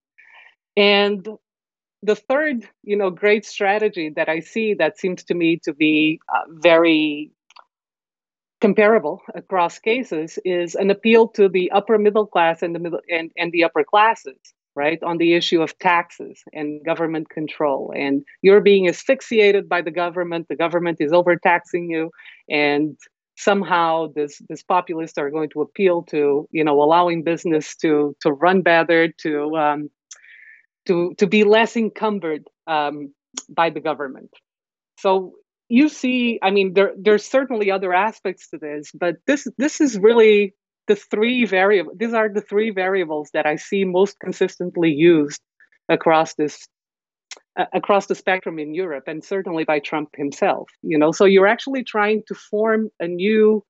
And 0.77 1.29
the 2.03 2.17
third, 2.17 2.69
you 2.83 2.97
know, 2.97 3.11
great 3.11 3.45
strategy 3.45 4.11
that 4.17 4.29
I 4.29 4.41
see 4.41 4.75
that 4.75 4.99
seems 4.99 5.25
to 5.25 5.35
me 5.35 5.61
to 5.65 5.75
be 5.75 6.21
uh, 6.29 6.45
very 6.49 7.31
comparable 8.61 9.23
across 9.35 9.79
cases 9.79 10.39
is 10.45 10.75
an 10.75 10.91
appeal 10.91 11.29
to 11.29 11.49
the 11.49 11.71
upper 11.71 11.99
middle 11.99 12.27
class 12.27 12.63
and 12.63 12.75
the 12.75 12.79
middle 12.79 13.01
and, 13.09 13.31
and 13.37 13.53
the 13.53 13.65
upper 13.65 13.85
classes 13.85 14.39
right 14.77 15.03
on 15.03 15.19
the 15.19 15.35
issue 15.35 15.63
of 15.63 15.77
taxes 15.79 16.43
and 16.53 16.85
government 16.85 17.29
control. 17.29 17.93
And 17.97 18.23
you're 18.43 18.61
being 18.61 18.87
asphyxiated 18.89 19.69
by 19.69 19.83
the 19.83 19.91
government 19.91 20.47
the 20.49 20.57
government 20.57 20.99
is 21.01 21.13
overtaxing 21.13 21.91
you 21.91 22.11
and 22.49 22.97
somehow 23.37 24.07
this 24.15 24.41
this 24.49 24.63
populists 24.63 25.17
are 25.17 25.31
going 25.31 25.49
to 25.49 25.63
appeal 25.63 26.03
to 26.03 26.47
you 26.53 26.63
know 26.63 26.83
allowing 26.83 27.23
business 27.23 27.75
to 27.77 28.15
to 28.21 28.31
run 28.33 28.61
better 28.61 29.09
to 29.09 29.57
um, 29.57 29.91
to 30.91 31.15
to 31.19 31.27
be 31.27 31.45
less 31.45 31.77
encumbered 31.77 32.45
um, 32.67 33.15
by 33.49 33.71
the 33.71 33.81
government. 33.81 34.31
So 34.99 35.35
you 35.73 35.89
see 35.89 36.41
i 36.43 36.51
mean 36.51 36.75
there 36.75 36.93
there's 36.99 37.25
certainly 37.25 37.71
other 37.71 37.93
aspects 37.95 38.49
to 38.51 38.59
this 38.59 38.91
but 38.93 39.15
this 39.29 39.47
this 39.57 39.81
is 39.81 39.97
really 39.97 40.53
the 40.89 40.97
three 40.97 41.45
variables 41.47 41.97
these 41.97 42.13
are 42.13 42.29
the 42.29 42.41
three 42.41 42.73
variables 42.73 43.31
that 43.35 43.47
i 43.47 43.55
see 43.55 43.85
most 43.85 44.19
consistently 44.19 44.91
used 44.91 45.41
across 45.89 46.35
this 46.35 46.67
uh, 47.57 47.67
across 47.73 48.07
the 48.07 48.17
spectrum 48.17 48.59
in 48.59 48.75
europe 48.75 49.05
and 49.07 49.23
certainly 49.23 49.63
by 49.63 49.79
trump 49.79 50.09
himself 50.17 50.69
you 50.83 50.99
know? 50.99 51.13
So 51.13 51.25
you're 51.25 51.53
actually 51.55 51.85
trying 51.85 52.25
to 52.27 52.35
form 52.35 52.91
a 52.99 53.07
new 53.07 53.63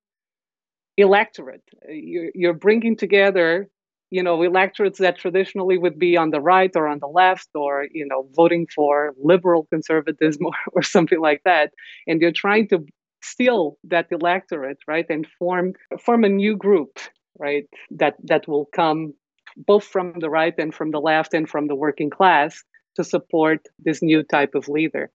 electorate. 0.97 1.63
You're, 1.89 2.31
you're 2.35 2.55
bringing 2.55 2.97
together 2.97 3.69
you 4.11 4.23
know 4.23 4.43
electorates 4.43 4.99
that 4.99 5.19
traditionally 5.19 5.79
would 5.79 5.99
be 5.99 6.17
on 6.17 6.31
the 6.31 6.41
right 6.41 6.71
or 6.75 6.87
on 6.89 6.99
the 6.99 7.07
left 7.07 7.49
or 7.55 7.87
you 7.93 8.07
know 8.07 8.29
voting 8.35 8.67
for 8.75 9.15
liberal 9.23 9.67
conservatism 9.71 10.47
or, 10.51 10.53
or 10.73 10.83
something 10.83 11.21
like 11.21 11.43
that. 11.45 11.73
And 12.07 12.21
you're 12.21 12.33
trying 12.33 12.69
to 12.69 12.85
steal 13.23 13.77
that 13.85 14.07
electorate 14.11 14.79
right 14.89 15.07
and 15.11 15.27
form 15.39 15.75
form 16.01 16.25
a 16.25 16.29
new 16.29 16.57
group 16.57 16.99
right 17.39 17.67
that 17.91 18.15
that 18.25 18.49
will 18.49 18.67
come 18.75 19.13
both 19.57 19.85
from 19.85 20.15
the 20.21 20.31
right 20.31 20.55
and 20.59 20.75
from 20.75 20.91
the 20.91 21.01
left 21.01 21.35
and 21.35 21.49
from 21.49 21.67
the 21.67 21.75
working 21.75 22.09
class 22.11 22.63
to 22.97 23.05
support 23.05 23.61
this 23.79 24.03
new 24.03 24.23
type 24.23 24.55
of 24.55 24.69
leader 24.69 25.11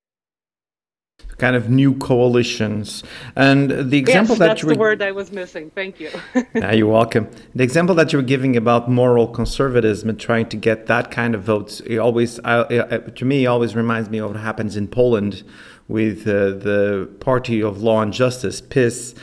kind 1.38 1.56
of 1.56 1.70
new 1.70 1.94
coalitions. 1.96 3.04
And 3.36 3.92
the 3.92 3.98
example 3.98 4.34
yes, 4.34 4.40
that 4.40 4.48
that's 4.48 4.64
you 4.64 4.70
the 4.70 4.80
word 4.80 5.02
I 5.02 5.12
was 5.12 5.32
missing. 5.32 5.70
Thank 5.72 6.00
you. 6.00 6.10
yeah, 6.54 6.72
you're 6.78 6.88
welcome. 6.88 7.30
The 7.54 7.64
example 7.64 7.96
that 7.96 8.14
you 8.14 8.20
were 8.20 8.24
giving 8.24 8.56
about 8.56 8.90
moral 8.90 9.28
conservatism 9.28 10.10
and 10.10 10.20
trying 10.20 10.48
to 10.50 10.58
get 10.58 10.88
that 10.88 11.12
kind 11.12 11.36
of 11.36 11.44
votes, 11.44 11.82
it 11.82 11.98
always, 11.98 12.40
it, 12.46 13.16
to 13.16 13.26
me, 13.26 13.46
always 13.46 13.76
reminds 13.76 14.10
me 14.10 14.20
of 14.20 14.32
what 14.32 14.40
happens 14.40 14.76
in 14.76 14.88
Poland 14.88 15.44
with 15.88 16.28
uh, 16.28 16.52
the 16.52 17.10
Party 17.20 17.62
of 17.62 17.82
Law 17.82 18.02
and 18.02 18.14
Justice, 18.14 18.62
PiS, 18.62 19.14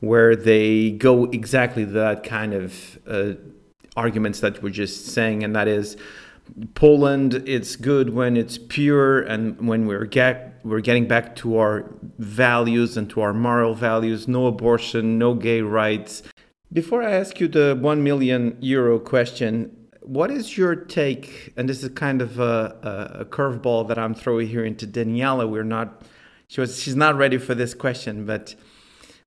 where 0.00 0.36
they 0.36 0.90
go 0.90 1.24
exactly 1.26 1.84
that 1.84 2.22
kind 2.22 2.54
of 2.54 2.98
uh, 3.06 3.32
arguments 3.96 4.40
that 4.40 4.62
we're 4.62 4.70
just 4.70 5.06
saying, 5.06 5.42
and 5.42 5.56
that 5.56 5.68
is 5.68 5.96
Poland, 6.74 7.42
it's 7.46 7.76
good 7.76 8.10
when 8.10 8.36
it's 8.36 8.58
pure 8.58 9.20
and 9.22 9.66
when 9.66 9.86
we're 9.86 10.04
get 10.04 10.60
we're 10.64 10.80
getting 10.80 11.08
back 11.08 11.34
to 11.36 11.58
our 11.58 11.92
values 12.18 12.96
and 12.96 13.10
to 13.10 13.20
our 13.20 13.32
moral 13.32 13.74
values. 13.74 14.28
No 14.28 14.46
abortion, 14.46 15.18
no 15.18 15.34
gay 15.34 15.60
rights. 15.60 16.22
Before 16.72 17.02
I 17.02 17.12
ask 17.12 17.40
you 17.40 17.48
the 17.48 17.76
one 17.80 18.02
million 18.02 18.56
euro 18.60 18.98
question, 18.98 19.76
what 20.00 20.30
is 20.30 20.56
your 20.56 20.74
take? 20.74 21.52
And 21.56 21.68
this 21.68 21.82
is 21.82 21.90
kind 21.90 22.22
of 22.22 22.38
a, 22.38 23.18
a 23.20 23.24
curveball 23.24 23.88
that 23.88 23.98
I'm 23.98 24.14
throwing 24.14 24.48
here 24.48 24.64
into 24.64 24.86
Daniela. 24.86 25.48
We're 25.48 25.64
not 25.64 26.02
she 26.48 26.60
was 26.60 26.80
she's 26.80 26.96
not 26.96 27.16
ready 27.16 27.38
for 27.38 27.54
this 27.54 27.74
question, 27.74 28.26
but 28.26 28.54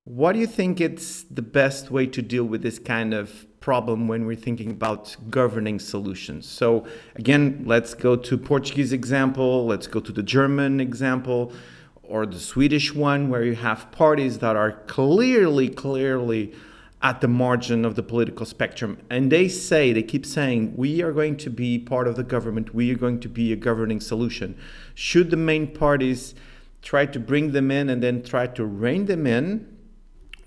what 0.03 0.34
do 0.34 0.39
you 0.39 0.48
think 0.48 0.79
it's 0.79 1.24
the 1.24 1.41
best 1.41 1.89
way 1.89 2.05
to 2.05 2.22
deal 2.22 2.44
with 2.44 2.62
this 2.62 2.77
kind 2.77 3.13
of 3.13 3.48
problem 3.65 4.07
when 4.07 4.27
we're 4.27 4.36
thinking 4.36 4.69
about 4.69 5.15
governing 5.31 5.79
solutions? 5.79 6.48
So 6.48 6.86
again, 7.15 7.63
let's 7.65 7.95
go 7.95 8.15
to 8.15 8.38
Portuguese 8.38 8.93
example, 8.93 9.65
let's 9.65 9.88
go 9.88 10.00
to 10.00 10.12
the 10.12 10.22
German 10.22 10.79
example 10.79 11.51
or 12.03 12.27
the 12.27 12.39
Swedish 12.39 12.93
one 12.93 13.27
where 13.27 13.43
you 13.43 13.55
have 13.55 13.91
parties 13.91 14.38
that 14.38 14.55
are 14.55 14.74
clearly 14.86 15.67
clearly 15.67 16.53
at 17.01 17.22
the 17.22 17.27
margin 17.27 17.86
of 17.86 17.95
the 17.95 18.03
political 18.03 18.45
spectrum. 18.45 19.00
And 19.10 19.31
they 19.31 19.48
say 19.48 19.93
they 19.93 20.03
keep 20.03 20.27
saying 20.27 20.75
we 20.77 21.01
are 21.01 21.12
going 21.12 21.36
to 21.38 21.50
be 21.50 21.79
part 21.79 22.07
of 22.07 22.15
the 22.15 22.24
government. 22.24 22.75
We 22.75 22.91
are 22.91 22.98
going 23.05 23.19
to 23.22 23.29
be 23.29 23.51
a 23.51 23.55
governing 23.55 24.00
solution. 24.00 24.60
Should 24.93 25.31
the 25.31 25.38
main 25.38 25.74
parties 25.74 26.36
try 26.84 27.07
to 27.07 27.19
bring 27.19 27.51
them 27.51 27.72
in 27.72 27.89
and 27.89 28.03
then 28.03 28.22
try 28.22 28.45
to 28.45 28.63
rein 28.63 29.05
them 29.07 29.25
in? 29.25 29.75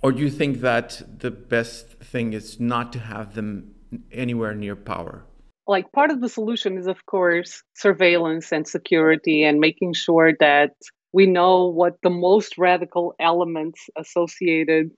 Or 0.03 0.13
do 0.13 0.21
you 0.23 0.31
think 0.31 0.61
that 0.61 1.03
the 1.19 1.33
best 1.33 1.88
thing 2.11 2.33
is 2.33 2.59
not 2.59 2.93
to 2.93 2.99
have 2.99 3.35
them 3.35 3.75
anywhere 4.13 4.55
near 4.55 4.77
power? 4.77 5.25
Like 5.67 5.93
part 5.93 6.11
of 6.11 6.21
the 6.21 6.29
solution 6.29 6.79
is, 6.79 6.87
of 6.87 7.05
course, 7.07 7.63
surveillance 7.75 8.53
and 8.53 8.67
security 8.67 9.45
and 9.45 9.61
making 9.61 9.93
sure 9.93 10.33
that 10.41 10.73
we 11.13 11.27
know 11.27 11.67
what 11.67 11.97
the 12.03 12.11
most 12.11 12.57
radical 12.59 13.15
elements 13.21 13.81
associated 13.97 14.91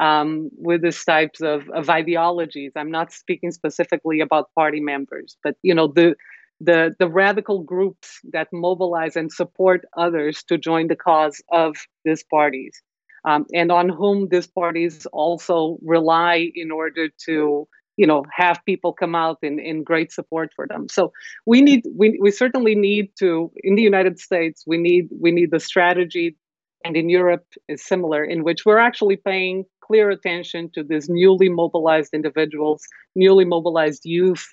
um, 0.00 0.50
with 0.56 0.82
these 0.82 1.04
types 1.04 1.40
of, 1.40 1.68
of 1.70 1.88
ideologies. 1.88 2.72
I'm 2.76 2.90
not 2.90 3.12
speaking 3.12 3.50
specifically 3.50 4.20
about 4.20 4.50
party 4.54 4.80
members, 4.80 5.36
but 5.42 5.56
you 5.62 5.74
know 5.74 5.86
the 5.86 6.16
the 6.60 6.94
the 6.98 7.08
radical 7.08 7.62
groups 7.62 8.20
that 8.32 8.48
mobilize 8.52 9.16
and 9.16 9.30
support 9.32 9.84
others 9.96 10.42
to 10.44 10.58
join 10.58 10.88
the 10.88 10.96
cause 10.96 11.42
of 11.52 11.76
these 12.04 12.24
parties 12.24 12.82
um, 13.26 13.44
and 13.52 13.70
on 13.70 13.88
whom 13.88 14.28
these 14.28 14.46
parties 14.46 15.06
also 15.12 15.78
rely 15.82 16.50
in 16.54 16.70
order 16.70 17.08
to 17.26 17.68
you 17.96 18.06
know 18.06 18.24
have 18.32 18.60
people 18.64 18.92
come 18.92 19.14
out 19.14 19.38
in, 19.42 19.58
in 19.58 19.82
great 19.82 20.12
support 20.12 20.52
for 20.54 20.66
them. 20.66 20.86
So 20.88 21.12
we 21.44 21.60
need 21.60 21.84
we, 21.94 22.18
we 22.20 22.30
certainly 22.30 22.74
need 22.74 23.10
to 23.18 23.50
in 23.62 23.74
the 23.74 23.82
united 23.82 24.18
states 24.18 24.64
we 24.66 24.78
need 24.78 25.08
we 25.20 25.32
need 25.32 25.50
the 25.50 25.60
strategy 25.60 26.36
and 26.84 26.96
in 26.96 27.08
europe 27.08 27.46
is 27.68 27.82
similar 27.82 28.22
in 28.22 28.44
which 28.44 28.64
we're 28.64 28.78
actually 28.78 29.16
paying 29.16 29.64
clear 29.80 30.10
attention 30.10 30.70
to 30.74 30.82
these 30.82 31.08
newly 31.08 31.48
mobilized 31.48 32.12
individuals 32.12 32.82
newly 33.14 33.44
mobilized 33.44 34.02
youth 34.04 34.46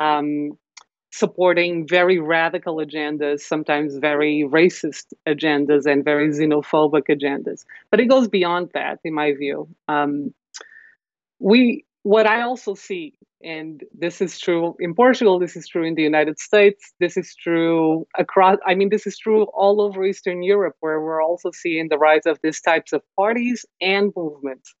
um, 0.00 0.50
supporting 1.12 1.86
very 1.86 2.18
radical 2.18 2.76
agendas, 2.76 3.40
sometimes 3.40 3.96
very 3.98 4.44
racist 4.48 5.12
agendas 5.28 5.84
and 5.84 6.04
very 6.04 6.30
xenophobic 6.30 7.06
agendas. 7.10 7.64
But 7.90 8.00
it 8.00 8.06
goes 8.06 8.28
beyond 8.28 8.70
that, 8.72 8.98
in 9.04 9.12
my 9.12 9.34
view. 9.34 9.68
Um, 9.88 10.32
we, 11.38 11.84
what 12.02 12.26
I 12.26 12.42
also 12.42 12.74
see, 12.74 13.12
and 13.44 13.82
this 13.92 14.22
is 14.22 14.38
true 14.38 14.74
in 14.80 14.94
Portugal, 14.94 15.38
this 15.38 15.54
is 15.54 15.68
true 15.68 15.84
in 15.84 15.96
the 15.96 16.02
United 16.02 16.38
States, 16.38 16.92
this 16.98 17.18
is 17.18 17.34
true 17.34 18.06
across, 18.18 18.56
I 18.66 18.74
mean, 18.74 18.88
this 18.88 19.06
is 19.06 19.18
true 19.18 19.42
all 19.52 19.82
over 19.82 20.06
Eastern 20.06 20.42
Europe, 20.42 20.76
where 20.80 21.00
we're 21.00 21.22
also 21.22 21.50
seeing 21.52 21.88
the 21.88 21.98
rise 21.98 22.24
of 22.24 22.38
these 22.42 22.60
types 22.60 22.94
of 22.94 23.02
parties 23.16 23.66
and 23.82 24.12
movements 24.16 24.74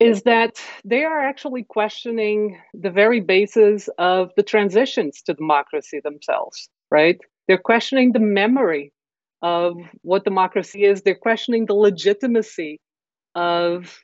is 0.00 0.22
that 0.22 0.60
they 0.84 1.04
are 1.04 1.20
actually 1.20 1.62
questioning 1.62 2.58
the 2.72 2.90
very 2.90 3.20
basis 3.20 3.88
of 3.98 4.32
the 4.36 4.42
transitions 4.42 5.20
to 5.22 5.34
democracy 5.34 6.00
themselves, 6.02 6.70
right? 6.90 7.20
They're 7.46 7.58
questioning 7.58 8.12
the 8.12 8.20
memory 8.20 8.92
of 9.42 9.76
what 10.02 10.24
democracy 10.24 10.84
is. 10.84 11.02
They're 11.02 11.14
questioning 11.14 11.66
the 11.66 11.74
legitimacy 11.74 12.80
of 13.34 14.02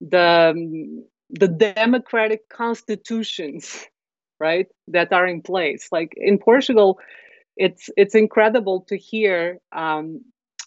the, 0.00 1.02
the 1.30 1.48
democratic 1.48 2.48
constitutions, 2.48 3.86
right, 4.38 4.66
that 4.88 5.12
are 5.12 5.26
in 5.26 5.42
place. 5.42 5.88
Like 5.90 6.12
in 6.16 6.38
Portugal, 6.38 7.00
it's 7.56 7.88
it's 7.96 8.14
incredible 8.14 8.84
to 8.88 8.96
hear 8.96 9.58
um, 9.70 10.22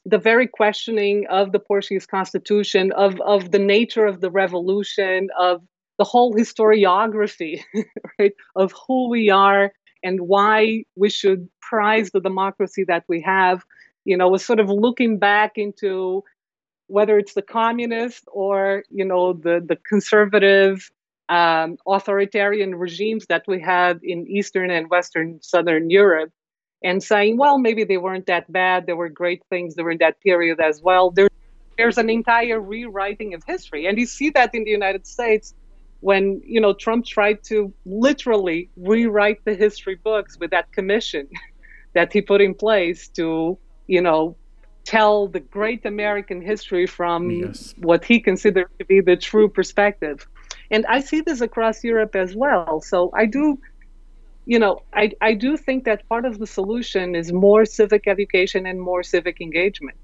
the 0.07 0.17
very 0.17 0.47
questioning 0.47 1.25
of 1.29 1.51
the 1.51 1.59
Portuguese 1.59 2.05
constitution, 2.05 2.93
of, 2.93 3.19
of 3.19 3.51
the 3.51 3.59
nature 3.59 4.05
of 4.05 4.21
the 4.21 4.31
revolution, 4.31 5.27
of 5.37 5.61
the 5.97 6.05
whole 6.05 6.33
historiography, 6.33 7.59
right, 8.19 8.31
of 8.55 8.73
who 8.87 9.09
we 9.09 9.29
are 9.29 9.73
and 10.03 10.21
why 10.21 10.83
we 10.95 11.09
should 11.09 11.49
prize 11.61 12.11
the 12.11 12.21
democracy 12.21 12.85
that 12.85 13.03
we 13.09 13.21
have, 13.21 13.65
you 14.05 14.15
know, 14.15 14.29
was 14.29 14.45
sort 14.45 14.61
of 14.61 14.69
looking 14.69 15.19
back 15.19 15.57
into 15.57 16.23
whether 16.87 17.17
it's 17.17 17.33
the 17.33 17.41
communist 17.41 18.23
or, 18.31 18.83
you 18.89 19.03
know, 19.03 19.33
the, 19.33 19.61
the 19.67 19.75
conservative 19.75 20.89
um, 21.27 21.75
authoritarian 21.85 22.75
regimes 22.75 23.25
that 23.25 23.43
we 23.45 23.59
had 23.59 23.99
in 24.03 24.25
Eastern 24.27 24.71
and 24.71 24.89
Western 24.89 25.41
Southern 25.41 25.89
Europe 25.89 26.31
and 26.83 27.01
saying, 27.01 27.37
well, 27.37 27.57
maybe 27.57 27.83
they 27.83 27.97
weren't 27.97 28.27
that 28.27 28.51
bad. 28.51 28.85
There 28.85 28.95
were 28.95 29.09
great 29.09 29.43
things 29.49 29.75
during 29.75 29.97
that 29.99 30.19
period 30.21 30.59
as 30.59 30.81
well. 30.81 31.11
There, 31.11 31.29
there's 31.77 31.97
an 31.97 32.09
entire 32.09 32.59
rewriting 32.59 33.33
of 33.33 33.43
history. 33.43 33.87
And 33.87 33.97
you 33.97 34.05
see 34.05 34.29
that 34.31 34.53
in 34.53 34.63
the 34.63 34.71
United 34.71 35.07
States 35.07 35.53
when, 36.01 36.41
you 36.45 36.61
know, 36.61 36.73
Trump 36.73 37.05
tried 37.05 37.43
to 37.45 37.73
literally 37.85 38.69
rewrite 38.77 39.43
the 39.45 39.55
history 39.55 39.95
books 39.95 40.37
with 40.39 40.51
that 40.51 40.71
commission 40.71 41.27
that 41.93 42.13
he 42.13 42.21
put 42.21 42.41
in 42.41 42.53
place 42.53 43.07
to, 43.09 43.57
you 43.87 44.01
know, 44.01 44.35
tell 44.85 45.27
the 45.27 45.39
great 45.39 45.85
American 45.85 46.41
history 46.41 46.87
from 46.87 47.29
yes. 47.29 47.73
what 47.77 48.05
he 48.05 48.19
considered 48.19 48.69
to 48.79 48.85
be 48.85 49.01
the 49.01 49.17
true 49.17 49.49
perspective. 49.49 50.27
And 50.71 50.85
I 50.85 51.01
see 51.01 51.21
this 51.21 51.41
across 51.41 51.83
Europe 51.83 52.15
as 52.15 52.35
well. 52.35 52.81
So 52.81 53.11
I 53.13 53.25
do 53.25 53.59
you 54.47 54.59
know, 54.59 54.79
I, 54.93 55.11
I 55.21 55.33
do 55.33 55.57
think 55.57 55.85
that 55.85 56.07
part 56.09 56.25
of 56.25 56.39
the 56.39 56.47
solution 56.47 57.15
is 57.15 57.33
more 57.33 57.65
civic 57.65 58.07
education 58.07 58.65
and 58.65 58.81
more 58.81 59.03
civic 59.03 59.41
engagement, 59.41 59.99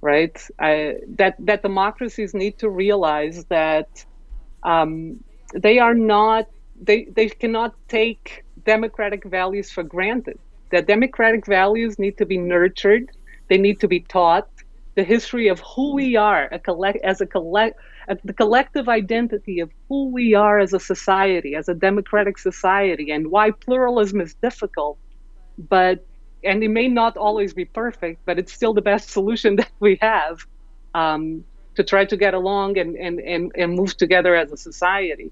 right? 0.00 0.36
I, 0.60 0.96
that 1.18 1.34
that 1.40 1.62
democracies 1.62 2.32
need 2.32 2.58
to 2.60 2.70
realize 2.70 3.44
that 3.46 3.88
um, 4.62 5.20
they 5.54 5.78
are 5.80 5.94
not 5.94 6.46
they 6.80 7.08
they 7.16 7.28
cannot 7.28 7.74
take 7.88 8.44
democratic 8.64 9.24
values 9.24 9.70
for 9.70 9.82
granted. 9.82 10.38
That 10.70 10.86
democratic 10.86 11.46
values 11.46 11.98
need 11.98 12.16
to 12.18 12.26
be 12.26 12.38
nurtured. 12.38 13.06
They 13.48 13.58
need 13.58 13.80
to 13.80 13.88
be 13.88 14.00
taught. 14.00 14.48
The 14.96 15.04
history 15.04 15.48
of 15.48 15.60
who 15.74 15.94
we 15.94 16.16
are 16.16 16.48
a 16.52 16.60
collect, 16.60 16.98
as 17.04 17.20
a 17.20 17.26
collect 17.26 17.76
the 18.24 18.32
collective 18.32 18.88
identity 18.88 19.60
of 19.60 19.70
who 19.88 20.08
we 20.08 20.34
are 20.34 20.58
as 20.58 20.72
a 20.72 20.80
society, 20.80 21.54
as 21.54 21.68
a 21.68 21.74
democratic 21.74 22.38
society, 22.38 23.10
and 23.10 23.30
why 23.30 23.50
pluralism 23.50 24.20
is 24.20 24.34
difficult, 24.34 24.98
but 25.58 26.04
and 26.42 26.62
it 26.64 26.68
may 26.68 26.88
not 26.88 27.16
always 27.16 27.52
be 27.52 27.64
perfect, 27.64 28.20
but 28.24 28.38
it's 28.38 28.52
still 28.52 28.72
the 28.72 28.82
best 28.82 29.10
solution 29.18 29.56
that 29.56 29.70
we 29.78 29.98
have 30.00 30.46
um, 30.94 31.44
to 31.76 31.84
try 31.84 32.04
to 32.04 32.16
get 32.16 32.34
along 32.34 32.78
and, 32.78 32.96
and, 32.96 33.20
and, 33.20 33.52
and 33.56 33.74
move 33.74 33.96
together 33.96 34.34
as 34.34 34.50
a 34.50 34.56
society. 34.56 35.30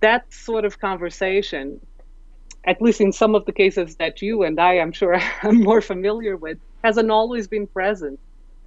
That 0.00 0.32
sort 0.32 0.64
of 0.64 0.78
conversation, 0.78 1.80
at 2.64 2.80
least 2.80 3.00
in 3.00 3.12
some 3.12 3.34
of 3.34 3.44
the 3.46 3.52
cases 3.52 3.96
that 3.96 4.22
you 4.22 4.42
and 4.42 4.60
I, 4.60 4.78
I'm 4.78 4.92
sure, 4.92 5.18
I'm 5.42 5.62
more 5.62 5.80
familiar 5.80 6.36
with, 6.36 6.58
hasn't 6.84 7.10
always 7.10 7.48
been 7.48 7.66
present 7.66 8.20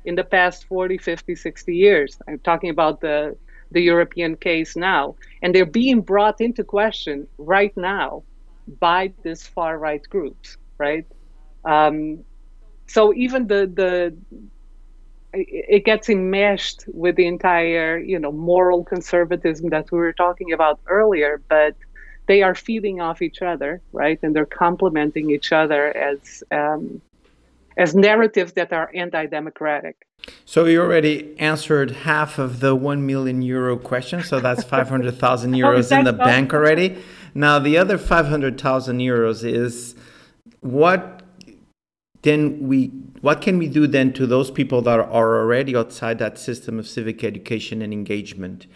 in 0.05 0.15
the 0.15 0.24
past 0.24 0.65
40, 0.65 0.98
50, 0.98 1.36
60 1.36 1.75
years. 1.75 2.17
I'm 2.27 2.39
talking 2.39 2.70
about 2.70 3.01
the 3.01 3.38
the 3.74 3.82
European 3.82 4.36
case 4.38 4.75
now. 4.75 5.15
And 5.42 5.53
they're 5.53 5.65
being 5.65 6.01
brought 6.01 6.39
into 6.42 6.63
question 6.63 7.27
right 7.38 7.75
now 7.75 8.24
by 8.80 9.13
these 9.24 9.46
far 9.46 9.77
right 9.77 10.01
groups, 10.10 10.58
right? 10.77 11.06
Um, 11.65 12.24
so 12.88 13.13
even 13.13 13.48
the 13.48 13.72
the 13.74 14.15
it 15.34 15.84
gets 15.84 16.10
enmeshed 16.10 16.86
with 16.88 17.15
the 17.15 17.25
entire 17.25 17.98
you 17.98 18.20
know 18.20 18.32
moral 18.32 18.84
conservatism 18.84 19.70
that 19.70 19.92
we 19.92 19.98
were 19.98 20.13
talking 20.13 20.53
about 20.53 20.80
earlier, 20.88 21.42
but 21.50 21.75
they 22.27 22.42
are 22.44 22.56
feeding 22.56 23.01
off 23.01 23.22
each 23.22 23.42
other, 23.42 23.82
right? 23.92 24.20
And 24.24 24.36
they're 24.36 24.46
complementing 24.46 25.32
each 25.32 25.51
other 25.51 25.96
as 25.98 26.44
um, 26.51 27.01
as 27.77 27.96
narratives 27.96 28.53
that 28.53 28.72
are 28.72 28.92
anti-democratic. 28.94 29.96
So 30.46 30.65
you 30.65 30.82
already 30.82 31.38
answered 31.39 31.92
half 31.92 32.38
of 32.38 32.60
the 32.60 32.75
one 32.75 33.06
million 33.06 33.42
euro 33.42 33.77
question, 33.77 34.24
so 34.24 34.39
that's 34.39 34.63
five 34.75 34.89
hundred 34.89 35.18
thousand 35.18 35.56
oh, 35.56 35.58
euros 35.58 35.92
oh, 35.92 36.00
in 36.00 36.06
the 36.06 36.13
bank 36.13 36.53
already. 36.53 36.98
Now 37.34 37.60
the 37.60 37.77
other 37.77 37.98
five 37.98 38.27
hundred 38.27 38.60
thousand 38.60 39.00
euros 39.00 39.44
is 39.44 39.96
what 40.62 41.24
then 42.22 42.68
we 42.68 42.88
what 43.22 43.42
can 43.42 43.58
we 43.58 43.68
do 43.68 43.88
then 43.88 44.12
to 44.13 44.27
those 44.27 44.51
people 44.51 44.82
that 44.82 45.00
are 45.00 45.12
already 45.12 45.75
outside 45.75 46.20
that 46.20 46.38
system 46.38 46.80
of 46.80 46.88
civic 46.88 47.24
education 47.24 47.82
and 47.82 47.94
engagement? 47.94 48.67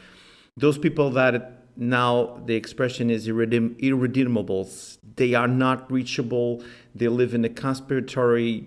Those 0.56 0.78
people 0.78 1.10
that 1.12 1.66
now 1.76 2.42
the 2.46 2.56
expression 2.56 3.10
is 3.10 3.28
irredeem- 3.28 3.80
irredeemables. 3.82 4.98
They 5.16 5.34
are 5.34 5.48
not 5.48 5.92
reachable. 5.92 6.64
They 6.96 7.08
live 7.08 7.34
in 7.34 7.46
a 7.46 7.50
conspiratory 7.50 8.66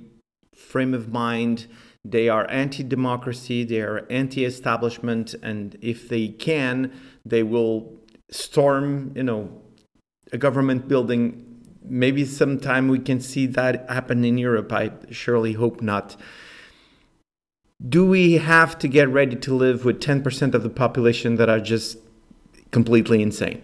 frame 0.55 0.95
of 0.95 1.11
mind 1.11 1.67
they 2.05 2.29
are 2.29 2.49
anti 2.51 2.83
democracy, 2.83 3.65
they 3.65 3.81
are 3.81 4.07
anti 4.11 4.45
establishment, 4.45 5.35
and 5.43 5.77
if 5.83 6.09
they 6.09 6.29
can, 6.29 6.93
they 7.25 7.43
will 7.43 7.93
storm, 8.31 9.13
you 9.15 9.23
know, 9.23 9.51
a 10.33 10.39
government 10.39 10.89
building. 10.89 11.47
Maybe 11.83 12.25
sometime 12.25 12.89
we 12.89 12.99
can 12.99 13.21
see 13.21 13.47
that 13.47 13.89
happen 13.91 14.25
in 14.25 14.39
Europe. 14.39 14.73
I 14.73 14.93
surely 15.11 15.55
hope 15.55 15.83
not. 15.83 16.17
Do 17.89 18.07
we 18.07 18.35
have 18.35 18.79
to 18.81 18.89
get 18.89 19.09
ready 19.09 19.37
to 19.37 19.55
live 19.55 19.85
with 19.87 20.01
10% 20.01 20.55
of 20.55 20.63
the 20.63 20.69
population 20.69 21.37
that 21.37 21.49
are 21.49 21.61
just 21.61 21.97
completely 22.71 23.23
insane? 23.23 23.63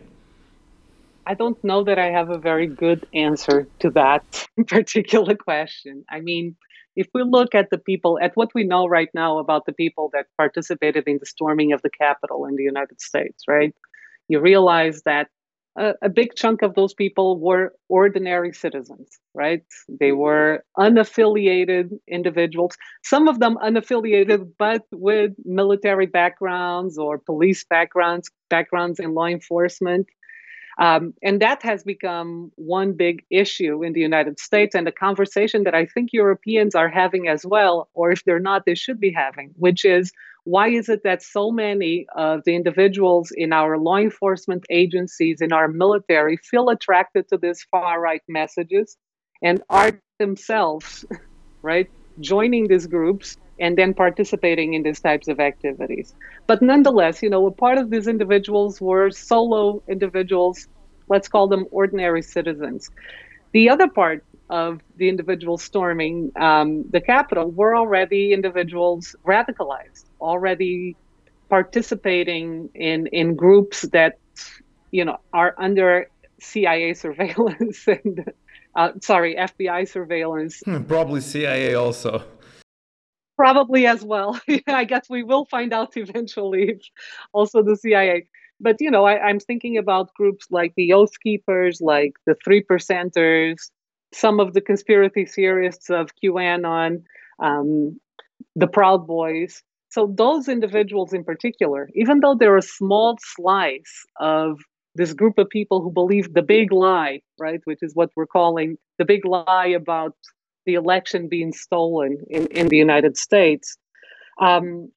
I 1.26 1.34
don't 1.34 1.62
know 1.64 1.84
that 1.84 1.98
I 1.98 2.06
have 2.10 2.30
a 2.30 2.38
very 2.38 2.66
good 2.66 3.06
answer 3.12 3.66
to 3.80 3.90
that 3.90 4.46
particular 4.68 5.34
question. 5.34 6.04
I 6.08 6.20
mean, 6.20 6.56
if 6.96 7.06
we 7.14 7.22
look 7.22 7.54
at 7.54 7.70
the 7.70 7.78
people, 7.78 8.18
at 8.22 8.32
what 8.34 8.50
we 8.54 8.64
know 8.64 8.86
right 8.88 9.10
now 9.14 9.38
about 9.38 9.66
the 9.66 9.72
people 9.72 10.10
that 10.14 10.26
participated 10.36 11.04
in 11.06 11.18
the 11.20 11.26
storming 11.26 11.72
of 11.72 11.82
the 11.82 11.90
Capitol 11.90 12.46
in 12.46 12.56
the 12.56 12.62
United 12.62 13.00
States, 13.00 13.44
right? 13.46 13.74
You 14.28 14.40
realize 14.40 15.02
that 15.02 15.28
a, 15.78 15.92
a 16.02 16.08
big 16.08 16.34
chunk 16.34 16.62
of 16.62 16.74
those 16.74 16.94
people 16.94 17.38
were 17.38 17.72
ordinary 17.88 18.52
citizens, 18.52 19.18
right? 19.34 19.62
They 19.88 20.12
were 20.12 20.64
unaffiliated 20.78 21.90
individuals, 22.08 22.76
some 23.04 23.28
of 23.28 23.40
them 23.40 23.56
unaffiliated, 23.62 24.52
but 24.58 24.82
with 24.90 25.32
military 25.44 26.06
backgrounds 26.06 26.98
or 26.98 27.18
police 27.18 27.64
backgrounds, 27.68 28.30
backgrounds 28.48 28.98
in 28.98 29.14
law 29.14 29.26
enforcement. 29.26 30.06
Um, 30.78 31.14
and 31.22 31.40
that 31.40 31.62
has 31.62 31.82
become 31.84 32.52
one 32.56 32.92
big 32.92 33.24
issue 33.30 33.82
in 33.82 33.94
the 33.94 34.00
United 34.00 34.38
States 34.38 34.74
and 34.74 34.86
a 34.86 34.92
conversation 34.92 35.62
that 35.64 35.74
I 35.74 35.86
think 35.86 36.10
Europeans 36.12 36.74
are 36.74 36.88
having 36.88 37.28
as 37.28 37.46
well, 37.46 37.88
or 37.94 38.10
if 38.12 38.24
they're 38.24 38.38
not, 38.38 38.66
they 38.66 38.74
should 38.74 39.00
be 39.00 39.12
having, 39.12 39.52
which 39.56 39.86
is 39.86 40.12
why 40.44 40.68
is 40.68 40.88
it 40.88 41.02
that 41.04 41.22
so 41.22 41.50
many 41.50 42.06
of 42.14 42.42
the 42.44 42.54
individuals 42.54 43.32
in 43.34 43.52
our 43.52 43.78
law 43.78 43.96
enforcement 43.96 44.64
agencies, 44.70 45.40
in 45.40 45.52
our 45.52 45.66
military, 45.66 46.36
feel 46.36 46.68
attracted 46.68 47.26
to 47.28 47.38
these 47.38 47.66
far 47.70 47.98
right 48.00 48.22
messages 48.28 48.96
and 49.42 49.62
are 49.70 49.98
themselves, 50.18 51.06
right, 51.62 51.90
joining 52.20 52.68
these 52.68 52.86
groups 52.86 53.38
and 53.58 53.76
then 53.76 53.94
participating 53.94 54.74
in 54.74 54.82
these 54.82 55.00
types 55.00 55.28
of 55.28 55.40
activities. 55.40 56.14
But 56.46 56.62
nonetheless, 56.62 57.22
you 57.22 57.30
know, 57.30 57.46
a 57.46 57.50
part 57.50 57.78
of 57.78 57.90
these 57.90 58.06
individuals 58.06 58.80
were 58.80 59.10
solo 59.10 59.82
individuals, 59.88 60.68
let's 61.08 61.28
call 61.28 61.48
them 61.48 61.66
ordinary 61.70 62.22
citizens. 62.22 62.90
The 63.52 63.70
other 63.70 63.88
part 63.88 64.24
of 64.50 64.80
the 64.96 65.08
individuals 65.08 65.62
storming 65.62 66.30
um, 66.36 66.84
the 66.90 67.00
Capitol 67.00 67.50
were 67.50 67.76
already 67.76 68.32
individuals 68.32 69.16
radicalized, 69.24 70.04
already 70.20 70.96
participating 71.48 72.68
in, 72.74 73.06
in 73.08 73.34
groups 73.34 73.82
that, 73.92 74.18
you 74.90 75.04
know, 75.04 75.18
are 75.32 75.54
under 75.58 76.08
CIA 76.40 76.94
surveillance 76.94 77.88
and, 77.88 78.32
uh, 78.74 78.90
sorry, 79.00 79.36
FBI 79.36 79.88
surveillance. 79.88 80.62
Hmm, 80.64 80.82
probably 80.82 81.20
CIA 81.20 81.74
also 81.74 82.22
probably 83.36 83.86
as 83.86 84.02
well. 84.02 84.40
I 84.66 84.84
guess 84.84 85.08
we 85.08 85.22
will 85.22 85.44
find 85.44 85.72
out 85.72 85.92
eventually. 85.96 86.80
Also, 87.32 87.62
the 87.62 87.76
CIA. 87.76 88.28
But 88.58 88.76
you 88.80 88.90
know, 88.90 89.04
I, 89.04 89.28
am 89.28 89.38
thinking 89.38 89.76
about 89.76 90.14
groups 90.14 90.46
like 90.50 90.72
the 90.76 90.92
Oath 90.92 91.20
Keepers, 91.22 91.80
like 91.80 92.14
the 92.26 92.34
Three 92.42 92.62
Percenters, 92.62 93.70
some 94.14 94.40
of 94.40 94.54
the 94.54 94.62
conspiracy 94.62 95.26
theorists 95.26 95.90
of 95.90 96.10
QAnon, 96.22 97.02
um, 97.38 98.00
the 98.54 98.66
Proud 98.66 99.06
Boys. 99.06 99.62
So 99.90 100.12
those 100.14 100.48
individuals 100.48 101.12
in 101.12 101.24
particular, 101.24 101.90
even 101.94 102.20
though 102.20 102.34
they're 102.34 102.56
a 102.56 102.62
small 102.62 103.18
slice 103.20 104.04
of 104.20 104.58
this 104.94 105.12
group 105.12 105.38
of 105.38 105.48
people 105.50 105.82
who 105.82 105.90
believe 105.90 106.32
the 106.32 106.42
big 106.42 106.72
lie, 106.72 107.20
right, 107.38 107.60
which 107.64 107.78
is 107.82 107.94
what 107.94 108.10
we're 108.16 108.26
calling 108.26 108.78
the 108.98 109.04
big 109.04 109.24
lie 109.24 109.66
about 109.66 110.16
the 110.66 110.74
election 110.74 111.28
being 111.28 111.52
stolen 111.52 112.18
in, 112.28 112.46
in 112.48 112.68
the 112.68 112.76
United 112.76 113.16
States. 113.16 113.76
Um, 114.40 114.90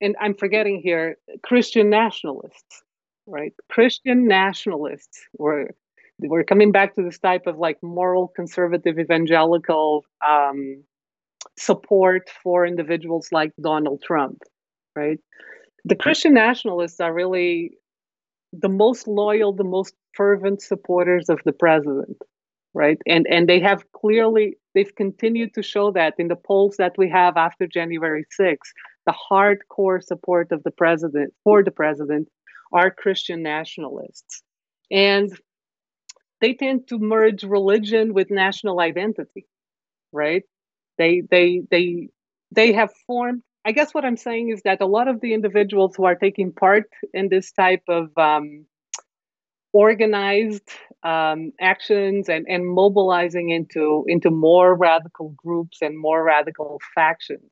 and 0.00 0.14
I'm 0.20 0.34
forgetting 0.34 0.80
here 0.82 1.16
Christian 1.42 1.90
nationalists, 1.90 2.82
right? 3.26 3.52
Christian 3.70 4.28
nationalists 4.28 5.26
were 5.38 5.70
we're 6.20 6.44
coming 6.44 6.70
back 6.70 6.94
to 6.94 7.02
this 7.02 7.18
type 7.18 7.46
of 7.46 7.58
like 7.58 7.76
moral 7.82 8.28
conservative 8.28 8.98
evangelical 9.00 10.04
um, 10.26 10.84
support 11.58 12.30
for 12.42 12.64
individuals 12.64 13.28
like 13.32 13.52
Donald 13.60 14.00
Trump, 14.02 14.38
right? 14.94 15.18
The 15.84 15.96
Christian 15.96 16.32
nationalists 16.34 17.00
are 17.00 17.12
really 17.12 17.72
the 18.52 18.68
most 18.68 19.08
loyal, 19.08 19.52
the 19.52 19.64
most 19.64 19.94
fervent 20.14 20.62
supporters 20.62 21.28
of 21.28 21.40
the 21.44 21.52
president 21.52 22.16
right? 22.74 22.98
And 23.06 23.26
and 23.30 23.48
they 23.48 23.60
have 23.60 23.84
clearly 23.92 24.56
they've 24.74 24.94
continued 24.94 25.54
to 25.54 25.62
show 25.62 25.92
that 25.92 26.14
in 26.18 26.28
the 26.28 26.36
polls 26.36 26.76
that 26.78 26.94
we 26.98 27.08
have 27.10 27.36
after 27.36 27.66
January 27.66 28.24
6th, 28.38 28.72
the 29.06 29.14
hardcore 29.30 30.02
support 30.02 30.52
of 30.52 30.62
the 30.64 30.70
president 30.70 31.32
for 31.44 31.62
the 31.62 31.70
president 31.70 32.28
are 32.72 32.90
Christian 32.90 33.42
nationalists. 33.42 34.42
And 34.90 35.30
they 36.40 36.54
tend 36.54 36.88
to 36.88 36.98
merge 36.98 37.44
religion 37.44 38.12
with 38.12 38.30
national 38.30 38.80
identity, 38.80 39.46
right? 40.12 40.42
They 40.98 41.22
they 41.30 41.62
they 41.70 42.08
they 42.50 42.72
have 42.72 42.92
formed 43.06 43.42
I 43.64 43.72
guess 43.72 43.94
what 43.94 44.04
I'm 44.04 44.18
saying 44.18 44.50
is 44.50 44.60
that 44.64 44.82
a 44.82 44.86
lot 44.86 45.08
of 45.08 45.20
the 45.20 45.32
individuals 45.32 45.94
who 45.96 46.04
are 46.04 46.14
taking 46.14 46.52
part 46.52 46.84
in 47.14 47.28
this 47.30 47.50
type 47.52 47.82
of 47.88 48.10
um, 48.18 48.66
organized 49.74 50.70
um, 51.02 51.52
actions 51.60 52.28
and, 52.28 52.46
and 52.48 52.66
mobilizing 52.66 53.50
into 53.50 54.04
into 54.06 54.30
more 54.30 54.74
radical 54.74 55.34
groups 55.36 55.78
and 55.82 55.98
more 55.98 56.24
radical 56.24 56.80
factions. 56.94 57.50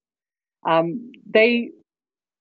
Um, 0.66 1.10
they 1.28 1.70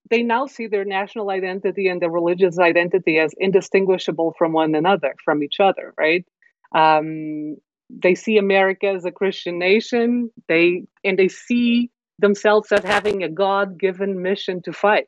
they 0.10 0.24
now 0.24 0.46
see 0.46 0.68
their 0.68 0.86
national 0.86 1.32
identity 1.32 1.88
and 1.88 2.02
their 2.02 2.12
religious 2.12 2.60
identity 2.60 3.18
as 3.18 3.34
indistinguishable 3.38 4.36
from 4.38 4.54
one 4.54 4.76
another, 4.76 5.16
from 5.26 5.42
each 5.42 5.60
other, 5.60 5.94
right? 5.98 6.26
Um, 6.74 7.56
they 7.90 8.16
see 8.16 8.38
America 8.38 8.88
as 8.88 9.04
a 9.04 9.12
Christian 9.12 9.58
nation. 9.58 10.30
They 10.48 10.84
and 11.04 11.18
they 11.18 11.28
see 11.28 11.90
themselves 12.20 12.72
as 12.72 12.84
having 12.84 13.24
a 13.24 13.30
God-given 13.30 14.22
mission 14.22 14.62
to 14.62 14.72
fight 14.72 15.08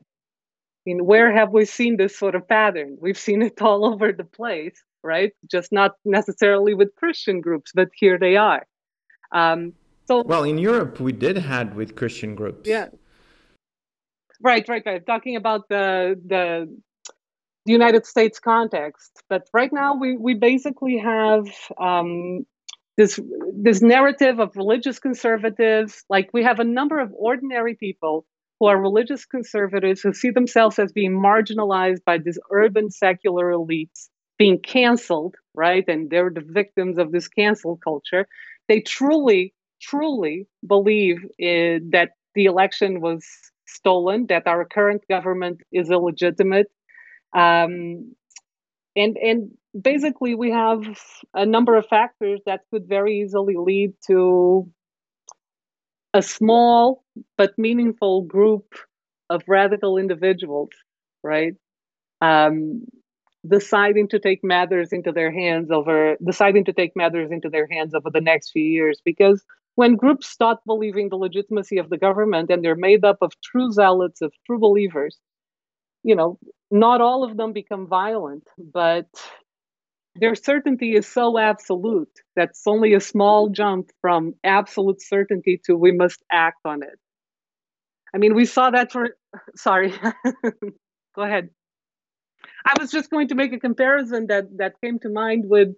mean, 0.86 1.04
where 1.04 1.32
have 1.32 1.50
we 1.50 1.64
seen 1.64 1.96
this 1.96 2.16
sort 2.16 2.34
of 2.34 2.46
pattern? 2.48 2.98
We've 3.00 3.18
seen 3.18 3.42
it 3.42 3.60
all 3.60 3.84
over 3.92 4.12
the 4.12 4.24
place, 4.24 4.82
right? 5.02 5.32
Just 5.50 5.72
not 5.72 5.92
necessarily 6.04 6.74
with 6.74 6.94
Christian 6.96 7.40
groups, 7.40 7.72
but 7.74 7.88
here 7.94 8.18
they 8.18 8.36
are. 8.36 8.66
Um, 9.32 9.72
so, 10.06 10.22
well, 10.22 10.44
in 10.44 10.58
Europe, 10.58 11.00
we 11.00 11.12
did 11.12 11.38
had 11.38 11.74
with 11.74 11.96
Christian 11.96 12.34
groups. 12.34 12.68
Yeah. 12.68 12.88
Right, 14.40 14.68
right, 14.68 14.82
right. 14.84 15.04
Talking 15.06 15.36
about 15.36 15.68
the 15.68 16.20
the 16.26 16.68
United 17.64 18.04
States 18.04 18.38
context, 18.38 19.22
but 19.30 19.48
right 19.54 19.72
now 19.72 19.96
we 19.96 20.16
we 20.18 20.34
basically 20.34 20.98
have 20.98 21.46
um, 21.80 22.44
this 22.98 23.18
this 23.54 23.80
narrative 23.80 24.40
of 24.40 24.54
religious 24.56 24.98
conservatives. 24.98 26.04
Like 26.10 26.28
we 26.34 26.42
have 26.42 26.60
a 26.60 26.64
number 26.64 26.98
of 27.00 27.10
ordinary 27.16 27.74
people 27.74 28.26
who 28.64 28.68
are 28.68 28.80
religious 28.80 29.26
conservatives 29.26 30.00
who 30.00 30.14
see 30.14 30.30
themselves 30.30 30.78
as 30.78 30.90
being 30.90 31.12
marginalized 31.12 32.02
by 32.06 32.16
these 32.16 32.38
urban 32.50 32.90
secular 32.90 33.50
elites 33.50 34.08
being 34.38 34.58
canceled, 34.58 35.34
right? 35.54 35.84
And 35.86 36.08
they're 36.08 36.30
the 36.30 36.40
victims 36.40 36.96
of 36.96 37.12
this 37.12 37.28
cancel 37.28 37.76
culture. 37.76 38.26
They 38.68 38.80
truly, 38.80 39.52
truly 39.82 40.46
believe 40.66 41.18
in, 41.38 41.90
that 41.92 42.12
the 42.34 42.46
election 42.46 43.02
was 43.02 43.22
stolen, 43.66 44.28
that 44.30 44.46
our 44.46 44.64
current 44.64 45.02
government 45.10 45.60
is 45.70 45.90
illegitimate. 45.90 46.68
Um, 47.36 48.14
and, 48.96 49.18
and 49.18 49.50
basically, 49.78 50.34
we 50.34 50.50
have 50.52 50.80
a 51.34 51.44
number 51.44 51.76
of 51.76 51.86
factors 51.86 52.40
that 52.46 52.60
could 52.70 52.88
very 52.88 53.20
easily 53.20 53.56
lead 53.58 53.92
to 54.06 54.70
a 56.14 56.22
small 56.22 57.04
but 57.36 57.58
meaningful 57.58 58.22
group 58.22 58.74
of 59.30 59.42
radical 59.48 59.98
individuals, 59.98 60.70
right? 61.22 61.54
Um, 62.20 62.84
deciding 63.48 64.08
to 64.08 64.18
take 64.18 64.42
matters 64.44 64.92
into 64.92 65.12
their 65.12 65.32
hands 65.32 65.70
over 65.70 66.16
deciding 66.26 66.64
to 66.64 66.72
take 66.72 66.96
matters 66.96 67.30
into 67.30 67.48
their 67.50 67.68
hands 67.70 67.94
over 67.94 68.10
the 68.10 68.20
next 68.20 68.50
few 68.52 68.64
years 68.64 69.00
because 69.04 69.44
when 69.76 69.96
groups 69.96 70.28
start 70.28 70.58
believing 70.66 71.08
the 71.10 71.16
legitimacy 71.16 71.78
of 71.78 71.90
the 71.90 71.98
government 71.98 72.50
and 72.50 72.64
they're 72.64 72.76
made 72.76 73.04
up 73.04 73.18
of 73.20 73.32
true 73.42 73.70
zealots 73.72 74.22
of 74.22 74.32
true 74.46 74.58
believers 74.58 75.18
you 76.04 76.14
know 76.14 76.38
not 76.70 77.00
all 77.00 77.24
of 77.24 77.36
them 77.36 77.52
become 77.52 77.86
violent 77.86 78.46
but 78.58 79.08
their 80.16 80.34
certainty 80.34 80.94
is 80.94 81.06
so 81.06 81.38
absolute 81.38 82.20
that's 82.36 82.62
only 82.66 82.94
a 82.94 83.00
small 83.00 83.48
jump 83.48 83.90
from 84.00 84.34
absolute 84.44 85.02
certainty 85.02 85.60
to 85.64 85.76
we 85.76 85.92
must 85.92 86.22
act 86.30 86.60
on 86.64 86.82
it. 86.82 86.98
I 88.14 88.18
mean, 88.18 88.34
we 88.34 88.44
saw 88.44 88.70
that 88.70 88.92
for, 88.92 89.16
sorry, 89.56 89.92
go 91.16 91.22
ahead. 91.22 91.50
I 92.64 92.74
was 92.78 92.90
just 92.90 93.10
going 93.10 93.28
to 93.28 93.34
make 93.34 93.52
a 93.52 93.58
comparison 93.58 94.28
that, 94.28 94.44
that 94.58 94.80
came 94.80 94.98
to 95.00 95.08
mind 95.08 95.44
with, 95.46 95.68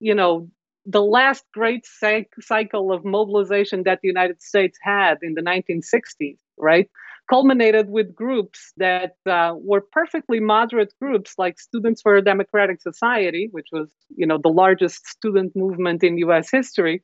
you 0.00 0.14
know, 0.14 0.48
the 0.86 1.02
last 1.02 1.44
great 1.52 1.86
cycle 1.86 2.92
of 2.92 3.04
mobilization 3.04 3.84
that 3.84 4.00
the 4.02 4.08
United 4.08 4.42
States 4.42 4.78
had 4.82 5.18
in 5.22 5.34
the 5.34 5.42
1960s, 5.42 6.38
right? 6.58 6.90
Culminated 7.28 7.88
with 7.88 8.14
groups 8.14 8.72
that 8.76 9.16
uh, 9.26 9.54
were 9.56 9.80
perfectly 9.80 10.40
moderate 10.40 10.92
groups 11.00 11.34
like 11.38 11.58
Students 11.58 12.02
for 12.02 12.16
a 12.16 12.22
Democratic 12.22 12.80
Society, 12.80 13.48
which 13.52 13.68
was, 13.72 13.90
you 14.16 14.26
know, 14.26 14.38
the 14.42 14.48
largest 14.48 15.06
student 15.06 15.54
movement 15.56 16.02
in 16.02 16.18
US 16.18 16.50
history, 16.50 17.02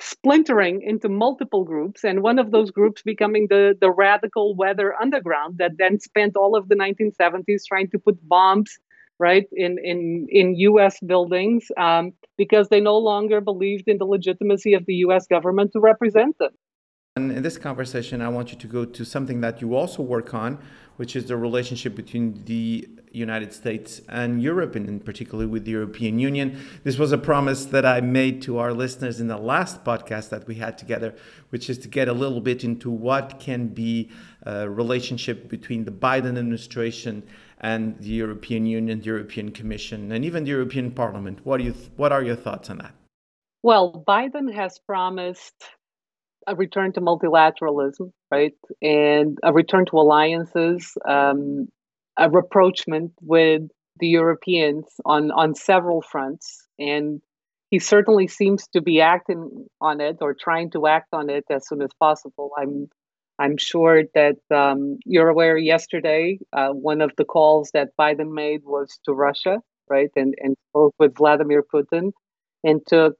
splintering 0.00 0.82
into 0.82 1.08
multiple 1.08 1.64
groups 1.64 2.04
and 2.04 2.22
one 2.22 2.38
of 2.38 2.52
those 2.52 2.70
groups 2.70 3.02
becoming 3.02 3.46
the, 3.50 3.74
the 3.80 3.90
radical 3.90 4.54
weather 4.56 4.94
underground 5.00 5.58
that 5.58 5.72
then 5.78 5.98
spent 6.00 6.36
all 6.36 6.56
of 6.56 6.68
the 6.68 6.74
1970s 6.76 7.64
trying 7.66 7.88
to 7.90 7.98
put 7.98 8.16
bombs 8.28 8.78
right 9.18 9.46
in 9.52 9.76
in 9.84 10.26
in 10.30 10.54
us 10.54 10.98
buildings 11.06 11.66
um, 11.76 12.12
because 12.38 12.68
they 12.68 12.80
no 12.80 12.96
longer 12.96 13.40
believed 13.40 13.86
in 13.86 13.98
the 13.98 14.06
legitimacy 14.06 14.72
of 14.72 14.86
the 14.86 14.94
us 14.94 15.26
government 15.26 15.72
to 15.72 15.80
represent 15.80 16.38
them 16.38 16.52
and 17.16 17.32
in 17.32 17.42
this 17.42 17.58
conversation, 17.58 18.22
I 18.22 18.28
want 18.28 18.52
you 18.52 18.58
to 18.58 18.66
go 18.66 18.84
to 18.84 19.04
something 19.04 19.40
that 19.40 19.60
you 19.60 19.74
also 19.74 20.02
work 20.02 20.32
on, 20.32 20.58
which 20.96 21.16
is 21.16 21.26
the 21.26 21.36
relationship 21.36 21.94
between 21.94 22.44
the 22.44 22.88
United 23.10 23.52
States 23.52 24.00
and 24.08 24.40
Europe, 24.40 24.76
and 24.76 24.88
in 24.88 25.00
particular 25.00 25.48
with 25.48 25.64
the 25.64 25.72
European 25.72 26.18
Union. 26.18 26.60
This 26.84 26.98
was 26.98 27.10
a 27.10 27.18
promise 27.18 27.64
that 27.66 27.84
I 27.84 28.00
made 28.00 28.42
to 28.42 28.58
our 28.58 28.72
listeners 28.72 29.20
in 29.20 29.26
the 29.26 29.36
last 29.36 29.84
podcast 29.84 30.28
that 30.28 30.46
we 30.46 30.54
had 30.54 30.78
together, 30.78 31.14
which 31.48 31.68
is 31.68 31.78
to 31.78 31.88
get 31.88 32.06
a 32.06 32.12
little 32.12 32.40
bit 32.40 32.62
into 32.62 32.90
what 32.90 33.40
can 33.40 33.68
be 33.68 34.10
a 34.44 34.70
relationship 34.70 35.48
between 35.48 35.84
the 35.84 35.90
Biden 35.90 36.38
administration 36.38 37.24
and 37.60 37.98
the 37.98 38.10
European 38.10 38.66
Union, 38.66 39.00
the 39.00 39.06
European 39.06 39.50
Commission, 39.50 40.12
and 40.12 40.24
even 40.24 40.44
the 40.44 40.50
European 40.50 40.92
Parliament. 40.92 41.40
What 41.44 41.58
do 41.58 41.64
you? 41.64 41.72
Th- 41.72 41.90
what 41.96 42.12
are 42.12 42.22
your 42.22 42.36
thoughts 42.36 42.70
on 42.70 42.78
that? 42.78 42.94
Well, 43.62 44.04
Biden 44.06 44.54
has 44.54 44.78
promised 44.78 45.66
a 46.50 46.54
return 46.56 46.92
to 46.92 47.00
multilateralism, 47.00 48.10
right, 48.30 48.54
and 48.82 49.38
a 49.42 49.52
return 49.52 49.86
to 49.86 49.96
alliances, 49.96 50.96
um, 51.08 51.68
a 52.18 52.28
rapprochement 52.28 53.12
with 53.22 53.62
the 54.00 54.08
Europeans 54.08 54.86
on 55.04 55.30
on 55.30 55.54
several 55.54 56.02
fronts, 56.02 56.66
and 56.78 57.20
he 57.70 57.78
certainly 57.78 58.26
seems 58.26 58.66
to 58.68 58.80
be 58.80 59.00
acting 59.00 59.66
on 59.80 60.00
it 60.00 60.16
or 60.20 60.34
trying 60.34 60.70
to 60.72 60.86
act 60.86 61.08
on 61.12 61.30
it 61.30 61.44
as 61.50 61.68
soon 61.68 61.82
as 61.82 61.90
possible. 62.00 62.50
I'm 62.58 62.88
I'm 63.38 63.56
sure 63.56 64.02
that 64.14 64.40
um, 64.50 64.98
you're 65.06 65.28
aware. 65.28 65.56
Yesterday, 65.56 66.38
uh, 66.52 66.70
one 66.70 67.00
of 67.00 67.12
the 67.16 67.24
calls 67.24 67.70
that 67.74 67.96
Biden 67.98 68.32
made 68.32 68.62
was 68.64 68.98
to 69.04 69.12
Russia, 69.12 69.60
right, 69.88 70.10
and 70.16 70.34
and 70.38 70.56
spoke 70.70 70.94
with 70.98 71.14
Vladimir 71.16 71.62
Putin, 71.62 72.10
and 72.64 72.80
took 72.86 73.16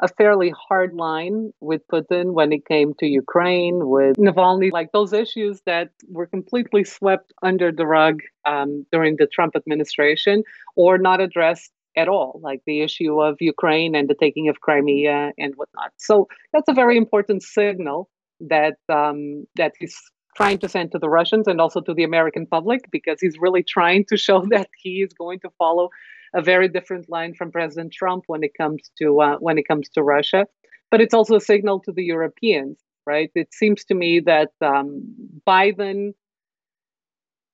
a 0.00 0.08
fairly 0.08 0.52
hard 0.68 0.94
line 0.94 1.52
with 1.60 1.82
Putin 1.92 2.32
when 2.32 2.52
it 2.52 2.66
came 2.66 2.94
to 2.94 3.06
Ukraine, 3.06 3.88
with 3.88 4.16
Navalny, 4.16 4.72
like 4.72 4.92
those 4.92 5.12
issues 5.12 5.60
that 5.66 5.90
were 6.08 6.26
completely 6.26 6.84
swept 6.84 7.32
under 7.42 7.70
the 7.70 7.86
rug 7.86 8.20
um, 8.46 8.86
during 8.90 9.16
the 9.16 9.26
Trump 9.26 9.54
administration 9.54 10.42
or 10.74 10.96
not 10.96 11.20
addressed 11.20 11.70
at 11.96 12.08
all, 12.08 12.40
like 12.42 12.62
the 12.66 12.80
issue 12.80 13.20
of 13.20 13.36
Ukraine 13.40 13.94
and 13.94 14.08
the 14.08 14.14
taking 14.14 14.48
of 14.48 14.60
Crimea 14.60 15.32
and 15.38 15.54
whatnot. 15.56 15.92
So 15.98 16.28
that's 16.52 16.68
a 16.68 16.74
very 16.74 16.96
important 16.96 17.42
signal 17.42 18.08
that 18.40 18.76
um, 18.88 19.46
that 19.56 19.72
he's 19.78 19.96
trying 20.36 20.58
to 20.58 20.68
send 20.68 20.92
to 20.92 20.98
the 20.98 21.08
Russians 21.08 21.46
and 21.46 21.60
also 21.60 21.80
to 21.82 21.92
the 21.92 22.04
American 22.04 22.46
public 22.46 22.82
because 22.90 23.20
he's 23.20 23.36
really 23.38 23.62
trying 23.62 24.04
to 24.06 24.16
show 24.16 24.46
that 24.50 24.68
he 24.82 25.02
is 25.02 25.12
going 25.12 25.40
to 25.40 25.50
follow 25.58 25.90
a 26.34 26.42
very 26.42 26.68
different 26.68 27.08
line 27.08 27.34
from 27.34 27.50
President 27.50 27.92
Trump 27.92 28.24
when 28.26 28.42
it 28.42 28.52
comes 28.56 28.90
to 28.98 29.20
uh, 29.20 29.36
when 29.38 29.58
it 29.58 29.66
comes 29.66 29.88
to 29.90 30.02
Russia. 30.02 30.46
But 30.90 31.00
it's 31.00 31.14
also 31.14 31.36
a 31.36 31.40
signal 31.40 31.80
to 31.80 31.92
the 31.92 32.02
Europeans, 32.02 32.78
right? 33.06 33.30
It 33.34 33.52
seems 33.54 33.84
to 33.86 33.94
me 33.94 34.20
that 34.20 34.50
um, 34.60 35.14
Biden 35.46 36.12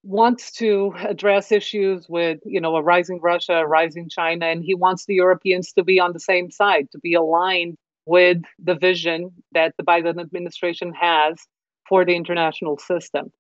wants 0.03 0.53
to 0.53 0.95
address 0.99 1.53
issues 1.53 2.07
with 2.09 2.39
you 2.45 2.61
know 2.61 2.77
a 2.77 2.83
rising 2.83 3.21
Russia, 3.23 3.55
a 3.55 3.67
rising 3.67 4.09
China, 4.09 4.47
and 4.47 4.63
he 4.63 4.75
wants 4.75 5.07
the 5.07 5.15
Europeans 5.15 5.73
to 5.73 5.85
be 5.85 6.01
on 6.01 6.13
the 6.13 6.21
same 6.21 6.51
side, 6.51 6.89
to 6.93 6.99
be 6.99 7.15
aligned 7.15 7.77
with 8.07 8.39
the 8.63 8.77
vision 8.77 9.31
that 9.53 9.75
the 9.77 9.85
Biden 9.85 10.21
administration 10.21 10.93
has 10.95 11.37
for 11.89 12.05
the 12.05 12.15
international 12.15 12.79
system 12.79 13.33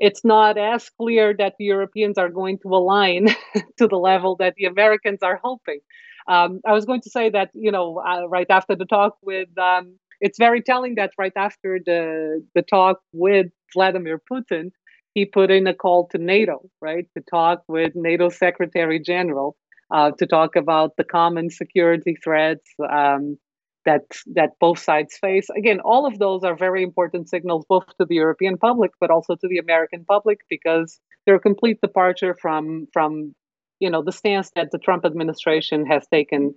it's 0.00 0.24
not 0.24 0.58
as 0.58 0.90
clear 1.00 1.34
that 1.36 1.54
the 1.58 1.64
Europeans 1.64 2.18
are 2.18 2.28
going 2.28 2.58
to 2.58 2.68
align 2.68 3.28
to 3.78 3.86
the 3.86 3.96
level 3.96 4.36
that 4.36 4.54
the 4.56 4.64
Americans 4.64 5.20
are 5.22 5.40
hoping. 5.42 5.80
Um, 6.26 6.60
I 6.66 6.72
was 6.72 6.84
going 6.84 7.02
to 7.02 7.10
say 7.10 7.30
that 7.30 7.50
you 7.54 7.70
know 7.70 8.00
uh, 8.06 8.26
right 8.28 8.46
after 8.50 8.74
the 8.74 8.86
talk 8.86 9.16
with 9.22 9.48
um, 9.58 9.98
it's 10.20 10.38
very 10.38 10.62
telling 10.62 10.94
that 10.96 11.12
right 11.18 11.32
after 11.36 11.78
the 11.84 12.44
the 12.54 12.62
talk 12.62 13.00
with 13.12 13.46
Vladimir 13.74 14.20
Putin, 14.30 14.70
he 15.14 15.24
put 15.24 15.50
in 15.50 15.66
a 15.66 15.74
call 15.74 16.08
to 16.08 16.18
NATO, 16.18 16.68
right, 16.80 17.06
to 17.16 17.22
talk 17.22 17.62
with 17.68 17.92
NATO 17.94 18.28
Secretary 18.30 18.98
General, 18.98 19.56
uh, 19.90 20.12
to 20.18 20.26
talk 20.26 20.56
about 20.56 20.96
the 20.96 21.04
common 21.04 21.50
security 21.50 22.16
threats 22.22 22.68
um, 22.90 23.38
that 23.84 24.02
that 24.34 24.50
both 24.60 24.78
sides 24.78 25.16
face. 25.16 25.48
Again, 25.56 25.80
all 25.80 26.06
of 26.06 26.18
those 26.18 26.44
are 26.44 26.56
very 26.56 26.82
important 26.82 27.28
signals, 27.28 27.64
both 27.68 27.86
to 27.98 28.06
the 28.06 28.16
European 28.16 28.56
public, 28.56 28.92
but 29.00 29.10
also 29.10 29.34
to 29.34 29.48
the 29.48 29.58
American 29.58 30.04
public, 30.04 30.40
because 30.48 31.00
they're 31.24 31.36
a 31.36 31.40
complete 31.40 31.80
departure 31.80 32.36
from 32.40 32.86
from 32.92 33.34
you 33.80 33.90
know 33.90 34.02
the 34.02 34.12
stance 34.12 34.50
that 34.56 34.70
the 34.70 34.78
Trump 34.78 35.04
administration 35.04 35.86
has 35.86 36.06
taken 36.06 36.54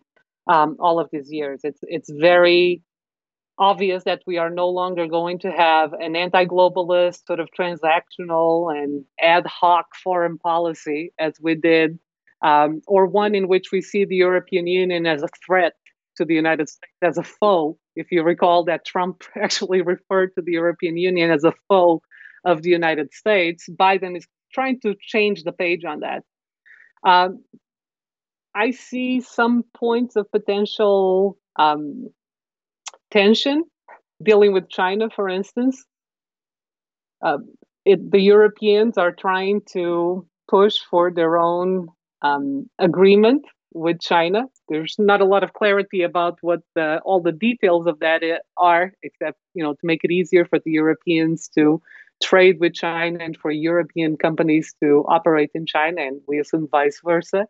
um, 0.50 0.78
all 0.80 1.00
of 1.00 1.10
these 1.12 1.32
years. 1.32 1.62
It's 1.64 1.80
it's 1.84 2.10
very 2.12 2.82
obvious 3.60 4.04
that 4.04 4.22
we 4.28 4.38
are 4.38 4.50
no 4.50 4.70
longer 4.70 5.08
going 5.08 5.40
to 5.40 5.52
have 5.52 5.94
an 5.94 6.16
anti-globalist 6.16 7.26
sort 7.26 7.40
of 7.40 7.50
transactional 7.58 8.72
and 8.72 9.04
ad 9.22 9.46
hoc 9.48 9.88
foreign 10.04 10.38
policy 10.38 11.12
as 11.20 11.34
we 11.42 11.56
did 11.56 11.98
um, 12.44 12.82
or 12.86 13.08
one 13.08 13.34
in 13.34 13.48
which 13.48 13.72
we 13.72 13.82
see 13.82 14.06
the 14.06 14.16
european 14.16 14.68
union 14.68 15.08
as 15.08 15.24
a 15.24 15.28
threat 15.46 15.74
to 16.18 16.26
the 16.26 16.34
united 16.34 16.70
states 16.70 17.02
as 17.02 17.18
a 17.18 17.24
foe. 17.24 17.78
If 17.96 18.12
you 18.12 18.24
recall 18.24 18.64
that 18.66 18.86
trump 18.86 19.24
actually 19.36 19.82
referred 19.82 20.34
to 20.36 20.42
the 20.42 20.54
european 20.54 20.98
union 20.98 21.32
as 21.32 21.44
a 21.44 21.54
foe 21.68 22.02
of 22.46 22.62
the 22.62 22.70
united 22.70 23.14
states 23.14 23.68
biden 23.70 24.18
is 24.18 24.28
trying 24.54 24.80
to 24.82 24.96
change 25.02 25.44
the 25.44 25.52
page 25.52 25.84
on 25.86 26.02
that. 26.02 26.24
Um, 27.04 27.44
i 28.56 28.72
see 28.72 29.22
some 29.22 29.64
points 29.76 30.16
of 30.16 30.32
potential 30.32 31.38
um, 31.58 32.10
tension 33.12 33.64
dealing 34.24 34.54
with 34.54 34.70
China, 34.70 35.10
for 35.10 35.30
instance. 35.30 35.84
Uh, 37.22 37.38
it, 37.86 38.12
the 38.12 38.20
Europeans 38.20 38.98
are 38.98 39.12
trying 39.12 39.62
to 39.74 40.28
push 40.50 40.76
for 40.90 41.12
their 41.12 41.38
own 41.38 41.88
um, 42.22 42.70
agreement 42.80 43.46
with 43.78 44.00
China. 44.00 44.46
There's 44.70 44.96
not 44.98 45.22
a 45.22 45.26
lot 45.26 45.44
of 45.44 45.54
clarity 45.54 46.04
about 46.04 46.38
what 46.42 46.62
the, 46.76 47.00
all 47.06 47.22
the 47.22 47.32
details 47.32 47.88
of 47.88 48.00
that 48.00 48.22
are, 48.58 48.94
except 49.04 49.38
you 49.54 49.64
know 49.64 49.74
to 49.74 49.80
make 49.84 50.04
it 50.04 50.12
easier 50.12 50.46
for 50.46 50.60
the 50.60 50.72
Europeans 50.72 51.48
to 51.56 51.82
trade 52.22 52.60
with 52.60 52.74
China 52.74 53.24
and 53.24 53.38
for 53.38 53.52
European 53.52 54.18
companies 54.18 54.74
to 54.82 55.06
operate 55.08 55.52
in 55.54 55.66
China, 55.66 56.02
and 56.02 56.22
we 56.28 56.40
assume 56.40 56.68
vice 56.70 57.00
versa. 57.04 57.48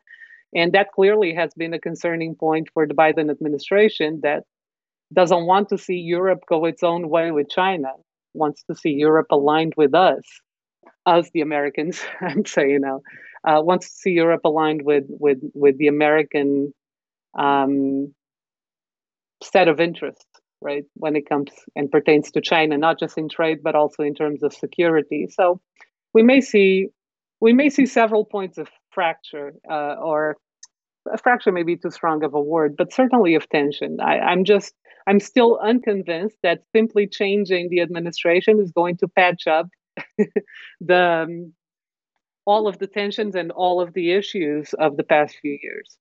And 0.53 0.73
that 0.73 0.91
clearly 0.93 1.33
has 1.33 1.53
been 1.55 1.73
a 1.73 1.79
concerning 1.79 2.35
point 2.35 2.69
for 2.73 2.87
the 2.87 2.93
Biden 2.93 3.29
administration 3.29 4.21
that 4.23 4.43
doesn't 5.13 5.45
want 5.45 5.69
to 5.69 5.77
see 5.77 5.95
Europe 5.95 6.43
go 6.47 6.65
its 6.65 6.83
own 6.83 7.09
way 7.09 7.31
with 7.31 7.49
China, 7.49 7.89
wants 8.33 8.63
to 8.63 8.75
see 8.75 8.91
Europe 8.91 9.27
aligned 9.31 9.73
with 9.77 9.93
us, 9.93 10.23
us 11.05 11.29
the 11.33 11.41
Americans. 11.41 12.01
I'm 12.21 12.45
saying 12.45 12.81
now, 12.81 13.01
uh, 13.47 13.61
wants 13.61 13.87
to 13.89 13.95
see 13.95 14.11
Europe 14.11 14.41
aligned 14.43 14.81
with 14.83 15.05
with 15.07 15.39
with 15.53 15.77
the 15.77 15.87
American 15.87 16.73
um, 17.37 18.13
set 19.41 19.67
of 19.67 19.79
interests, 19.79 20.25
right? 20.61 20.83
When 20.95 21.15
it 21.15 21.29
comes 21.29 21.51
and 21.75 21.89
pertains 21.89 22.31
to 22.31 22.41
China, 22.41 22.77
not 22.77 22.99
just 22.99 23.17
in 23.17 23.29
trade 23.29 23.59
but 23.63 23.75
also 23.75 24.03
in 24.03 24.15
terms 24.15 24.43
of 24.43 24.53
security. 24.53 25.27
So 25.31 25.61
we 26.13 26.23
may 26.23 26.41
see 26.41 26.89
we 27.39 27.53
may 27.53 27.69
see 27.69 27.85
several 27.85 28.25
points 28.25 28.57
of 28.57 28.67
fracture 28.91 29.53
uh, 29.69 29.95
or 30.01 30.35
a 31.11 31.17
fracture 31.17 31.53
may 31.53 31.63
be 31.63 31.77
too 31.77 31.91
strong 31.91 32.23
of 32.23 32.33
a 32.33 32.41
word, 32.41 32.75
but 32.77 32.91
certainly 32.91 33.35
of 33.35 33.47
tension. 33.47 33.97
I, 34.01 34.19
I'm 34.19 34.43
just 34.43 34.73
I'm 35.07 35.21
still 35.21 35.57
unconvinced 35.63 36.37
that 36.43 36.63
simply 36.75 37.07
changing 37.07 37.69
the 37.69 37.79
administration 37.79 38.59
is 38.59 38.71
going 38.71 38.97
to 38.97 39.07
patch 39.07 39.47
up 39.47 39.67
the 40.81 41.03
um, 41.25 41.53
all 42.47 42.67
of 42.67 42.79
the 42.79 42.87
tensions 42.87 43.35
and 43.35 43.51
all 43.51 43.79
of 43.81 43.93
the 43.93 44.13
issues 44.13 44.73
of 44.79 44.97
the 44.97 45.03
past 45.03 45.35
few 45.41 45.59
years. 45.61 45.97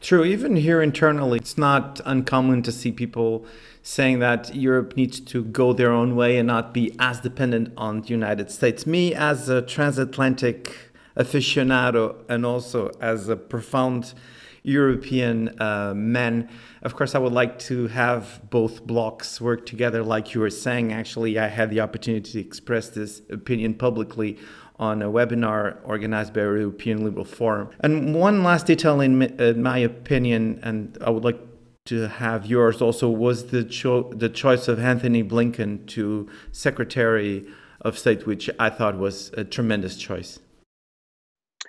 True. 0.00 0.24
Even 0.24 0.54
here 0.54 0.80
internally, 0.80 1.38
it's 1.40 1.58
not 1.58 2.00
uncommon 2.04 2.62
to 2.62 2.70
see 2.70 2.92
people 2.92 3.44
saying 3.82 4.20
that 4.20 4.54
Europe 4.54 4.96
needs 4.96 5.18
to 5.18 5.42
go 5.42 5.72
their 5.72 5.90
own 5.90 6.14
way 6.14 6.38
and 6.38 6.46
not 6.46 6.72
be 6.72 6.94
as 7.00 7.20
dependent 7.20 7.72
on 7.76 8.02
the 8.02 8.08
United 8.08 8.48
States. 8.50 8.86
Me, 8.86 9.12
as 9.12 9.48
a 9.48 9.60
transatlantic 9.60 10.76
aficionado 11.16 12.14
and 12.28 12.46
also 12.46 12.92
as 13.00 13.28
a 13.28 13.34
profound 13.34 14.14
European 14.62 15.60
uh, 15.60 15.94
men. 15.96 16.48
Of 16.82 16.94
course, 16.94 17.14
I 17.14 17.18
would 17.18 17.32
like 17.32 17.58
to 17.60 17.88
have 17.88 18.40
both 18.50 18.86
blocks 18.86 19.40
work 19.40 19.66
together, 19.66 20.02
like 20.04 20.34
you 20.34 20.40
were 20.40 20.50
saying. 20.50 20.92
Actually, 20.92 21.38
I 21.38 21.48
had 21.48 21.70
the 21.70 21.80
opportunity 21.80 22.32
to 22.32 22.40
express 22.40 22.88
this 22.90 23.22
opinion 23.30 23.74
publicly 23.74 24.38
on 24.78 25.02
a 25.02 25.10
webinar 25.10 25.76
organized 25.84 26.32
by 26.32 26.40
the 26.40 26.46
European 26.46 27.04
Liberal 27.04 27.24
Forum. 27.24 27.70
And 27.80 28.14
one 28.14 28.44
last 28.44 28.66
detail, 28.66 29.00
in, 29.00 29.22
in 29.22 29.62
my 29.62 29.78
opinion, 29.78 30.60
and 30.62 30.96
I 31.00 31.10
would 31.10 31.24
like 31.24 31.40
to 31.86 32.08
have 32.08 32.46
yours 32.46 32.80
also, 32.80 33.08
was 33.08 33.46
the, 33.46 33.64
cho- 33.64 34.10
the 34.12 34.28
choice 34.28 34.68
of 34.68 34.78
Antony 34.78 35.24
Blinken 35.24 35.86
to 35.88 36.28
Secretary 36.52 37.46
of 37.80 37.98
State, 37.98 38.26
which 38.26 38.50
I 38.58 38.70
thought 38.70 38.98
was 38.98 39.30
a 39.36 39.44
tremendous 39.44 39.96
choice. 39.96 40.38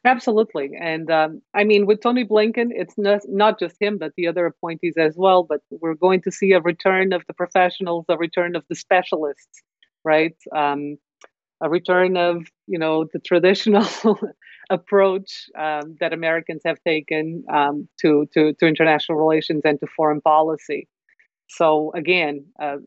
Absolutely. 0.06 0.72
And 0.80 1.12
um, 1.12 1.42
I 1.54 1.66
mean, 1.66 1.86
with 1.86 2.02
Tony 2.02 2.26
Blinken, 2.26 2.70
it's 2.72 2.98
not, 2.98 3.22
not 3.28 3.60
just 3.60 3.76
him, 3.82 3.98
but 3.98 4.14
the 4.16 4.28
other 4.28 4.46
appointees 4.46 4.96
as 4.98 5.16
well. 5.18 5.44
But 5.44 5.62
we're 5.72 5.96
going 5.96 6.22
to 6.22 6.32
see 6.32 6.54
a 6.54 6.62
return 6.62 7.12
of 7.12 7.24
the 7.28 7.34
professionals, 7.34 8.06
a 8.08 8.18
return 8.18 8.56
of 8.56 8.64
the 8.70 8.76
specialists, 8.76 9.62
right? 10.06 10.38
Um, 10.56 10.98
a 11.62 11.70
return 11.70 12.16
of, 12.16 12.48
you 12.70 12.78
know, 12.78 13.06
the 13.12 13.20
traditional 13.20 13.88
approach 14.70 15.50
um, 15.58 15.98
that 16.00 16.14
Americans 16.14 16.62
have 16.66 16.78
taken 16.86 17.44
um, 17.52 17.90
to, 18.00 18.28
to, 18.34 18.54
to 18.54 18.68
international 18.68 19.18
relations 19.18 19.62
and 19.66 19.80
to 19.80 19.88
foreign 19.88 20.22
policy. 20.22 20.88
So 21.48 21.92
again, 21.96 22.46
uh, 22.62 22.78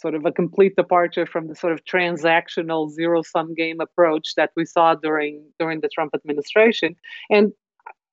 sort 0.00 0.14
of 0.14 0.24
a 0.24 0.32
complete 0.32 0.74
departure 0.76 1.26
from 1.26 1.46
the 1.46 1.54
sort 1.54 1.74
of 1.74 1.84
transactional 1.84 2.90
zero 2.90 3.22
sum 3.22 3.54
game 3.54 3.80
approach 3.80 4.34
that 4.36 4.50
we 4.56 4.64
saw 4.64 4.94
during 4.94 5.44
during 5.58 5.80
the 5.80 5.90
Trump 5.94 6.12
administration. 6.14 6.96
And 7.30 7.52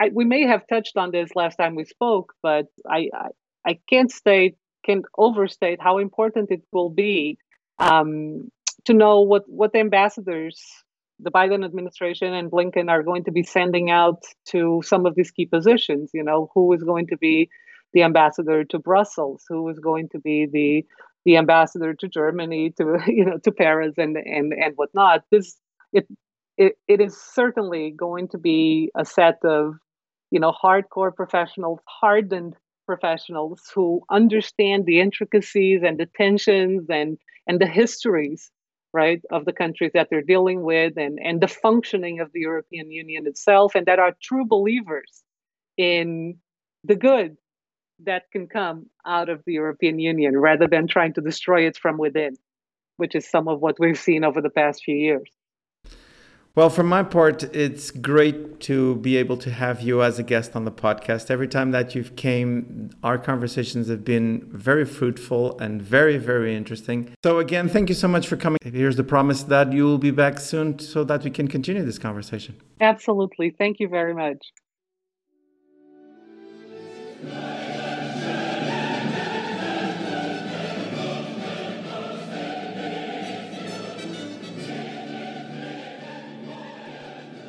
I, 0.01 0.11
we 0.13 0.25
may 0.25 0.43
have 0.43 0.67
touched 0.67 0.97
on 0.97 1.11
this 1.11 1.29
last 1.35 1.55
time 1.55 1.75
we 1.75 1.85
spoke, 1.85 2.33
but 2.43 2.65
I 2.87 3.09
I, 3.13 3.29
I 3.65 3.79
can't 3.89 4.11
state 4.11 4.55
can't 4.85 5.05
overstate 5.17 5.79
how 5.81 5.97
important 5.97 6.51
it 6.51 6.61
will 6.71 6.89
be 6.89 7.37
um, 7.79 8.49
to 8.85 8.93
know 8.93 9.21
what 9.21 9.43
what 9.47 9.73
the 9.73 9.79
ambassadors 9.79 10.61
the 11.19 11.31
Biden 11.31 11.65
administration 11.65 12.33
and 12.33 12.51
Blinken 12.51 12.89
are 12.89 13.03
going 13.03 13.25
to 13.25 13.31
be 13.31 13.43
sending 13.43 13.91
out 13.91 14.23
to 14.49 14.81
some 14.85 15.05
of 15.05 15.15
these 15.15 15.31
key 15.31 15.45
positions. 15.45 16.11
You 16.13 16.23
know, 16.23 16.49
who 16.53 16.73
is 16.73 16.83
going 16.83 17.07
to 17.07 17.17
be 17.17 17.49
the 17.93 18.03
ambassador 18.03 18.63
to 18.65 18.79
Brussels? 18.79 19.43
Who 19.49 19.67
is 19.69 19.79
going 19.79 20.09
to 20.09 20.19
be 20.19 20.47
the 20.51 20.85
the 21.25 21.37
ambassador 21.37 21.93
to 21.93 22.07
Germany, 22.07 22.73
to 22.77 22.99
you 23.07 23.25
know, 23.25 23.37
to 23.43 23.51
Paris 23.51 23.95
and 23.97 24.17
and 24.17 24.53
and 24.53 24.73
whatnot. 24.75 25.23
This 25.31 25.57
it 25.91 26.07
it, 26.57 26.73
it 26.87 27.01
is 27.01 27.19
certainly 27.19 27.91
going 27.91 28.27
to 28.29 28.37
be 28.37 28.91
a 28.95 29.05
set 29.05 29.39
of 29.43 29.75
you 30.31 30.39
know 30.39 30.53
hardcore 30.53 31.13
professionals, 31.15 31.79
hardened 31.85 32.55
professionals 32.85 33.61
who 33.75 34.01
understand 34.09 34.85
the 34.85 34.99
intricacies 34.99 35.81
and 35.83 35.99
the 35.99 36.07
tensions 36.17 36.87
and 36.89 37.17
and 37.47 37.59
the 37.59 37.67
histories 37.67 38.51
right 38.93 39.21
of 39.31 39.45
the 39.45 39.53
countries 39.53 39.91
that 39.93 40.07
they're 40.09 40.21
dealing 40.21 40.63
with 40.63 40.93
and 40.97 41.19
and 41.23 41.41
the 41.41 41.47
functioning 41.47 42.19
of 42.19 42.31
the 42.33 42.41
European 42.41 42.91
Union 42.91 43.27
itself 43.27 43.75
and 43.75 43.85
that 43.85 43.99
are 43.99 44.15
true 44.21 44.45
believers 44.45 45.23
in 45.77 46.37
the 46.83 46.95
good 46.95 47.37
that 48.05 48.23
can 48.31 48.47
come 48.47 48.87
out 49.05 49.29
of 49.29 49.43
the 49.45 49.53
European 49.53 49.99
Union 49.99 50.37
rather 50.37 50.67
than 50.67 50.87
trying 50.87 51.13
to 51.13 51.21
destroy 51.21 51.67
it 51.67 51.77
from 51.77 51.97
within, 51.97 52.35
which 52.97 53.15
is 53.15 53.29
some 53.29 53.47
of 53.47 53.59
what 53.59 53.79
we've 53.79 53.99
seen 53.99 54.23
over 54.23 54.41
the 54.41 54.49
past 54.49 54.83
few 54.83 54.95
years. 54.95 55.29
Well, 56.55 56.71
for 56.71 56.83
my 56.83 57.03
part, 57.03 57.43
it's 57.55 57.91
great 57.91 58.59
to 58.61 58.95
be 58.97 59.17
able 59.17 59.37
to 59.37 59.51
have 59.51 59.81
you 59.81 60.01
as 60.01 60.17
a 60.17 60.23
guest 60.23 60.55
on 60.55 60.65
the 60.65 60.71
podcast. 60.71 61.29
Every 61.29 61.47
time 61.47 61.71
that 61.71 61.93
you've 61.93 62.15
came, 62.15 62.89
our 63.03 63.19
conversations 63.19 63.87
have 63.87 64.03
been 64.03 64.49
very 64.51 64.83
fruitful 64.83 65.59
and 65.59 65.79
very, 65.81 66.17
very 66.17 66.55
interesting. 66.55 67.13
So 67.23 67.37
again, 67.37 67.69
thank 67.69 67.87
you 67.87 67.95
so 67.95 68.07
much 68.07 68.27
for 68.27 68.35
coming. 68.35 68.57
Here's 68.63 68.95
the 68.95 69.03
promise 69.03 69.43
that 69.43 69.71
you 69.71 69.83
will 69.85 69.99
be 69.99 70.11
back 70.11 70.39
soon 70.39 70.79
so 70.79 71.03
that 71.03 71.23
we 71.23 71.29
can 71.29 71.47
continue 71.47 71.85
this 71.85 71.99
conversation. 71.99 72.55
Absolutely. 72.81 73.51
Thank 73.57 73.79
you 73.79 73.87
very 73.87 74.15
much. 74.15 74.39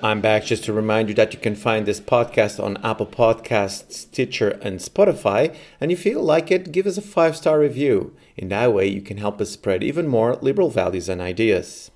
I'm 0.03 0.23
back 0.23 0.45
just 0.45 0.65
to 0.65 0.73
remind 0.73 1.11
you 1.11 1.15
that 1.17 1.35
you 1.35 1.39
can 1.39 1.55
find 1.55 1.85
this 1.85 2.01
podcast 2.01 2.63
on 2.63 2.79
Apple 2.83 3.07
Podcasts, 3.07 3.93
Stitcher, 3.93 4.59
and 4.63 4.81
Spotify. 4.81 5.55
And 5.79 5.93
if 5.93 6.07
you 6.07 6.15
feel 6.15 6.23
like 6.23 6.51
it, 6.51 6.73
give 6.73 6.87
us 6.87 6.97
a 6.97 7.03
five 7.03 7.37
star 7.37 7.59
review. 7.59 8.17
In 8.35 8.49
that 8.49 8.73
way, 8.73 8.87
you 8.87 9.03
can 9.03 9.19
help 9.19 9.43
us 9.43 9.51
spread 9.51 9.83
even 9.83 10.09
more 10.09 10.37
liberal 10.37 10.71
values 10.71 11.11
and 11.11 11.21
ideas. 11.21 11.91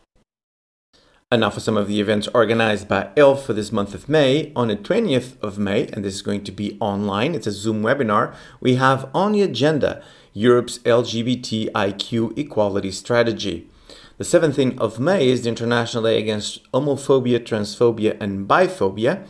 And 1.31 1.41
now 1.41 1.49
for 1.49 1.61
some 1.61 1.79
of 1.79 1.89
the 1.89 1.99
events 1.99 2.29
organized 2.35 2.89
by 2.89 3.09
ELF 3.17 3.47
for 3.47 3.55
this 3.55 3.73
month 3.73 3.95
of 3.95 4.07
May. 4.07 4.53
On 4.55 4.69
the 4.69 4.77
20th 4.77 5.41
of 5.43 5.59
May, 5.59 5.87
and 5.89 6.05
this 6.05 6.15
is 6.15 6.23
going 6.23 6.45
to 6.45 6.53
be 6.53 6.77
online, 6.81 7.35
it's 7.35 7.47
a 7.47 7.53
Zoom 7.53 7.83
webinar, 7.83 8.35
we 8.61 8.75
have 8.75 9.09
on 9.15 9.33
the 9.33 9.41
agenda 9.41 10.05
Europe's 10.35 10.79
LGBTIQ 10.81 12.37
equality 12.39 12.91
strategy. 12.91 13.67
The 14.17 14.23
17th 14.23 14.79
of 14.79 15.01
May 15.01 15.29
is 15.29 15.43
the 15.43 15.49
International 15.49 16.05
Day 16.05 16.21
Against 16.21 16.71
Homophobia, 16.71 17.41
Transphobia, 17.41 18.17
and 18.21 18.47
Biphobia. 18.47 19.27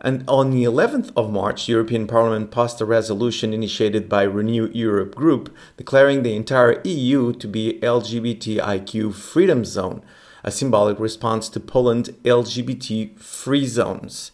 And 0.00 0.22
on 0.28 0.50
the 0.50 0.64
11th 0.64 1.12
of 1.16 1.30
March, 1.30 1.64
the 1.64 1.72
European 1.72 2.06
Parliament 2.06 2.50
passed 2.50 2.78
a 2.82 2.84
resolution 2.84 3.54
initiated 3.54 4.06
by 4.06 4.24
Renew 4.24 4.70
Europe 4.74 5.14
Group 5.14 5.56
declaring 5.78 6.22
the 6.22 6.36
entire 6.36 6.82
EU 6.84 7.32
to 7.32 7.48
be 7.48 7.80
LGBTIQ 7.80 9.14
freedom 9.14 9.64
zone, 9.64 10.02
a 10.44 10.50
symbolic 10.50 11.00
response 11.00 11.48
to 11.48 11.58
Poland 11.58 12.10
LGBT 12.22 13.18
free 13.18 13.66
zones. 13.66 14.32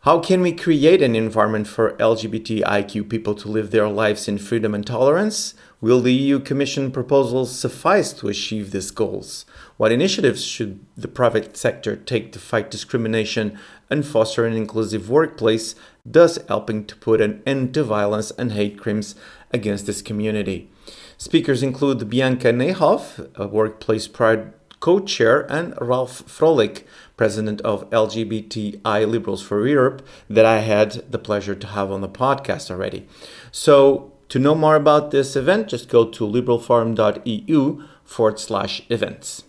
How 0.00 0.18
can 0.18 0.40
we 0.40 0.52
create 0.52 1.02
an 1.02 1.14
environment 1.14 1.68
for 1.68 1.92
LGBTIQ 1.98 3.10
people 3.10 3.34
to 3.34 3.48
live 3.48 3.70
their 3.70 3.88
lives 3.88 4.28
in 4.28 4.38
freedom 4.38 4.74
and 4.74 4.86
tolerance? 4.86 5.54
Will 5.82 6.00
the 6.00 6.14
EU 6.14 6.38
Commission 6.38 6.92
proposals 6.92 7.58
suffice 7.58 8.12
to 8.12 8.28
achieve 8.28 8.70
these 8.70 8.92
goals? 8.92 9.44
What 9.78 9.90
initiatives 9.90 10.44
should 10.44 10.78
the 10.96 11.08
private 11.08 11.56
sector 11.56 11.96
take 11.96 12.30
to 12.32 12.38
fight 12.38 12.70
discrimination 12.70 13.58
and 13.90 14.06
foster 14.06 14.46
an 14.46 14.52
inclusive 14.52 15.10
workplace, 15.10 15.74
thus 16.06 16.38
helping 16.46 16.84
to 16.84 16.94
put 16.94 17.20
an 17.20 17.42
end 17.44 17.74
to 17.74 17.82
violence 17.82 18.30
and 18.30 18.52
hate 18.52 18.78
crimes 18.78 19.16
against 19.50 19.86
this 19.86 20.02
community? 20.02 20.70
Speakers 21.18 21.64
include 21.64 22.08
Bianca 22.08 22.52
Neyhoff, 22.52 23.28
a 23.34 23.48
workplace 23.48 24.06
pride 24.06 24.52
co 24.78 25.00
chair, 25.00 25.50
and 25.50 25.74
Ralph 25.80 26.22
Froelich, 26.28 26.84
president 27.16 27.60
of 27.62 27.90
LGBTI 27.90 29.10
Liberals 29.10 29.42
for 29.42 29.66
Europe, 29.66 30.06
that 30.30 30.44
I 30.44 30.58
had 30.58 31.10
the 31.10 31.18
pleasure 31.18 31.56
to 31.56 31.66
have 31.66 31.90
on 31.90 32.02
the 32.02 32.08
podcast 32.08 32.70
already. 32.70 33.08
So, 33.50 34.11
to 34.32 34.38
know 34.38 34.54
more 34.54 34.76
about 34.76 35.10
this 35.10 35.36
event, 35.36 35.68
just 35.68 35.90
go 35.90 36.06
to 36.06 36.26
liberalforum.eu 36.26 37.84
forward 38.02 38.38
slash 38.38 38.80
events. 38.88 39.44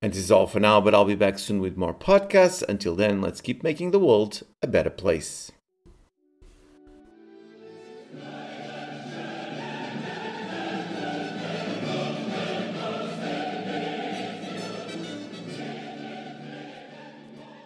And 0.00 0.12
this 0.12 0.20
is 0.20 0.30
all 0.30 0.46
for 0.46 0.60
now, 0.60 0.80
but 0.80 0.94
I'll 0.94 1.04
be 1.04 1.16
back 1.16 1.36
soon 1.36 1.60
with 1.60 1.76
more 1.76 1.92
podcasts. 1.92 2.62
Until 2.68 2.94
then, 2.94 3.20
let's 3.20 3.40
keep 3.40 3.64
making 3.64 3.90
the 3.90 3.98
world 3.98 4.42
a 4.62 4.68
better 4.68 4.88
place. 4.88 5.50